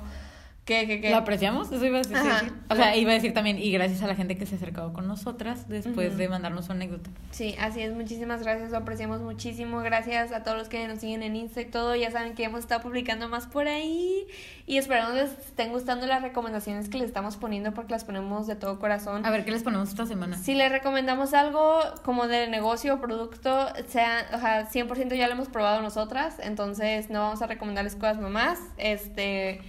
[0.65, 1.09] ¿qué, qué, qué?
[1.09, 1.71] ¿Lo apreciamos?
[1.71, 2.17] Eso iba a decir.
[2.17, 2.39] Ajá.
[2.39, 2.51] sí.
[2.69, 4.93] O sea, iba a decir también, y gracias a la gente que se ha acercado
[4.93, 7.09] con nosotras después de mandarnos su anécdota.
[7.31, 9.79] Sí, así es, muchísimas gracias, lo apreciamos muchísimo.
[9.79, 11.95] Gracias a todos los que nos siguen en Insta y todo.
[11.95, 14.25] Ya saben que hemos estado publicando más por ahí.
[14.65, 18.55] Y esperamos les estén gustando las recomendaciones que les estamos poniendo porque las ponemos de
[18.55, 19.25] todo corazón.
[19.25, 20.37] A ver, ¿qué les ponemos esta semana?
[20.37, 25.33] Si les recomendamos algo como de negocio o producto, sea, o sea, 100% ya lo
[25.33, 28.59] hemos probado nosotras, entonces no vamos a recomendarles cosas nomás.
[28.77, 29.59] Este,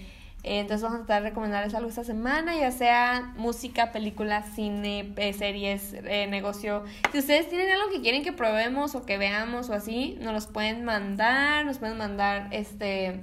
[0.44, 5.32] entonces vamos a tratar de recomendarles algo esta semana, ya sea música, películas, cine, eh,
[5.32, 6.84] series, eh, negocio.
[7.12, 10.46] Si ustedes tienen algo que quieren que probemos o que veamos o así, nos los
[10.46, 13.22] pueden mandar, nos pueden mandar este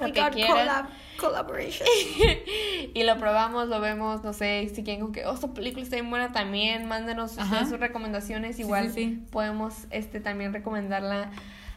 [0.00, 0.88] lo que quieran.
[1.18, 1.86] collaboration.
[2.94, 6.10] y lo probamos, lo vemos, no sé, si quieren que, oh, esta película está bien
[6.10, 7.32] buena también, mándenos
[7.68, 9.22] sus recomendaciones, igual sí, sí.
[9.30, 11.30] podemos este también recomendarla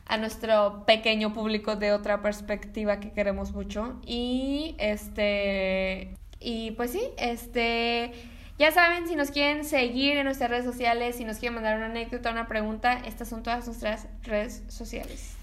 [0.06, 4.00] a nuestro pequeño público de otra perspectiva que queremos mucho.
[4.06, 8.14] Y este y pues sí, este
[8.58, 11.88] ya saben, si nos quieren seguir en nuestras redes sociales, si nos quieren mandar una
[11.88, 15.36] anécdota, una pregunta, estas son todas nuestras redes sociales.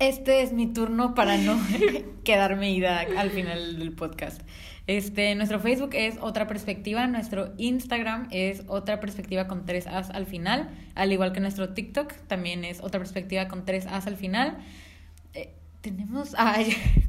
[0.00, 1.58] Este es mi turno para no
[2.24, 4.42] quedarme ida al final del podcast.
[4.86, 10.26] Este, nuestro Facebook es Otra Perspectiva, nuestro Instagram es Otra Perspectiva con tres As al
[10.26, 14.58] final, al igual que nuestro TikTok también es Otra Perspectiva con tres As al final.
[15.34, 15.52] Eh,
[15.86, 16.56] tenemos ah,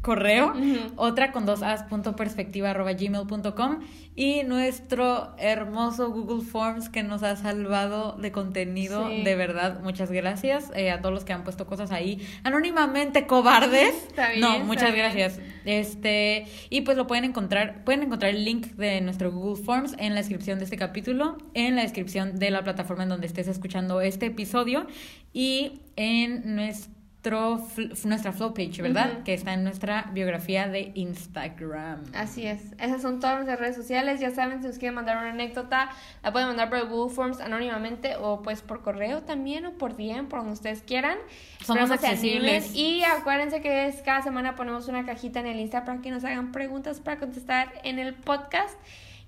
[0.01, 0.53] correo,
[0.95, 3.79] otra con dos as punto perspectiva arroba gmail.com
[4.15, 10.71] y nuestro hermoso Google Forms que nos ha salvado de contenido, de verdad, muchas gracias
[10.75, 13.95] eh, a todos los que han puesto cosas ahí anónimamente cobardes.
[14.39, 15.39] no, muchas gracias.
[15.65, 20.13] Este, y pues lo pueden encontrar, pueden encontrar el link de nuestro Google Forms en
[20.13, 24.01] la descripción de este capítulo, en la descripción de la plataforma en donde estés escuchando
[24.01, 24.85] este episodio
[25.33, 26.96] y en nuestro
[27.31, 29.23] nuestra flow page, ¿verdad?
[29.23, 32.03] Que está en nuestra biografía de Instagram.
[32.13, 32.73] Así es.
[32.79, 34.19] Esas son todas nuestras redes sociales.
[34.19, 35.89] Ya saben, si os quieren mandar una anécdota,
[36.23, 40.27] la pueden mandar por Google Forms anónimamente o pues por correo también o por DM,
[40.27, 41.17] por donde ustedes quieran.
[41.63, 42.75] Somos accesibles.
[42.75, 46.23] Y acuérdense que es, cada semana ponemos una cajita en el Insta para que nos
[46.23, 48.77] hagan preguntas para contestar en el podcast.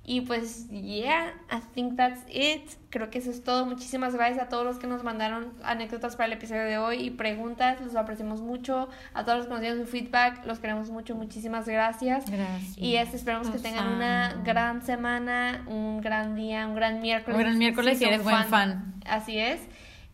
[0.09, 2.63] Y pues, yeah, I think that's it.
[2.89, 3.67] Creo que eso es todo.
[3.67, 7.11] Muchísimas gracias a todos los que nos mandaron anécdotas para el episodio de hoy y
[7.11, 7.79] preguntas.
[7.79, 8.89] Los apreciamos mucho.
[9.13, 11.13] A todos los que nos dieron su feedback, los queremos mucho.
[11.13, 12.27] Muchísimas gracias.
[12.27, 12.75] Gracias.
[12.75, 17.37] Y este, esperamos que tengan una gran semana, un gran día, un gran miércoles.
[17.37, 18.95] Un gran miércoles si eres buen fan.
[19.05, 19.61] Así es.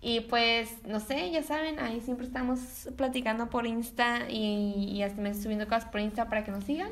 [0.02, 5.22] Y pues, no sé, ya saben, ahí siempre estamos platicando por Insta y, y hasta
[5.22, 6.90] me subiendo cosas por Insta para que nos sigan.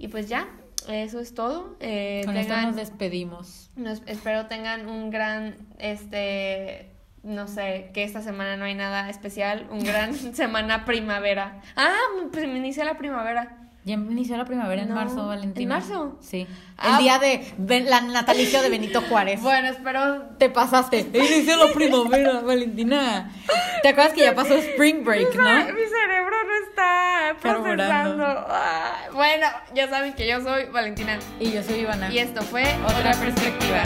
[0.00, 0.48] Y pues ya,
[0.88, 1.76] eso es todo.
[1.80, 3.70] Eh, Con esto nos despedimos.
[3.76, 6.90] Nos, espero tengan un gran, este,
[7.22, 11.60] no sé, que esta semana no hay nada especial, un gran semana primavera.
[11.76, 11.96] Ah,
[12.32, 13.59] pues me inicia la primavera.
[13.84, 15.76] Ya inició la primavera en marzo, Valentina.
[15.76, 16.18] ¿En marzo?
[16.20, 16.46] Sí.
[16.76, 19.40] Ah, el día de la natalicio de Benito Juárez.
[19.40, 20.22] Bueno, espero.
[20.38, 21.08] Te pasaste.
[21.14, 23.32] Inició la primavera, Valentina.
[23.82, 25.64] ¿Te acuerdas que ya pasó Spring Break, mi no?
[25.72, 28.24] Mi cerebro no está procesando.
[28.26, 31.18] Ah, bueno, ya saben que yo soy Valentina.
[31.38, 32.12] Y yo soy Ivana.
[32.12, 33.82] Y esto fue Otra perspectiva.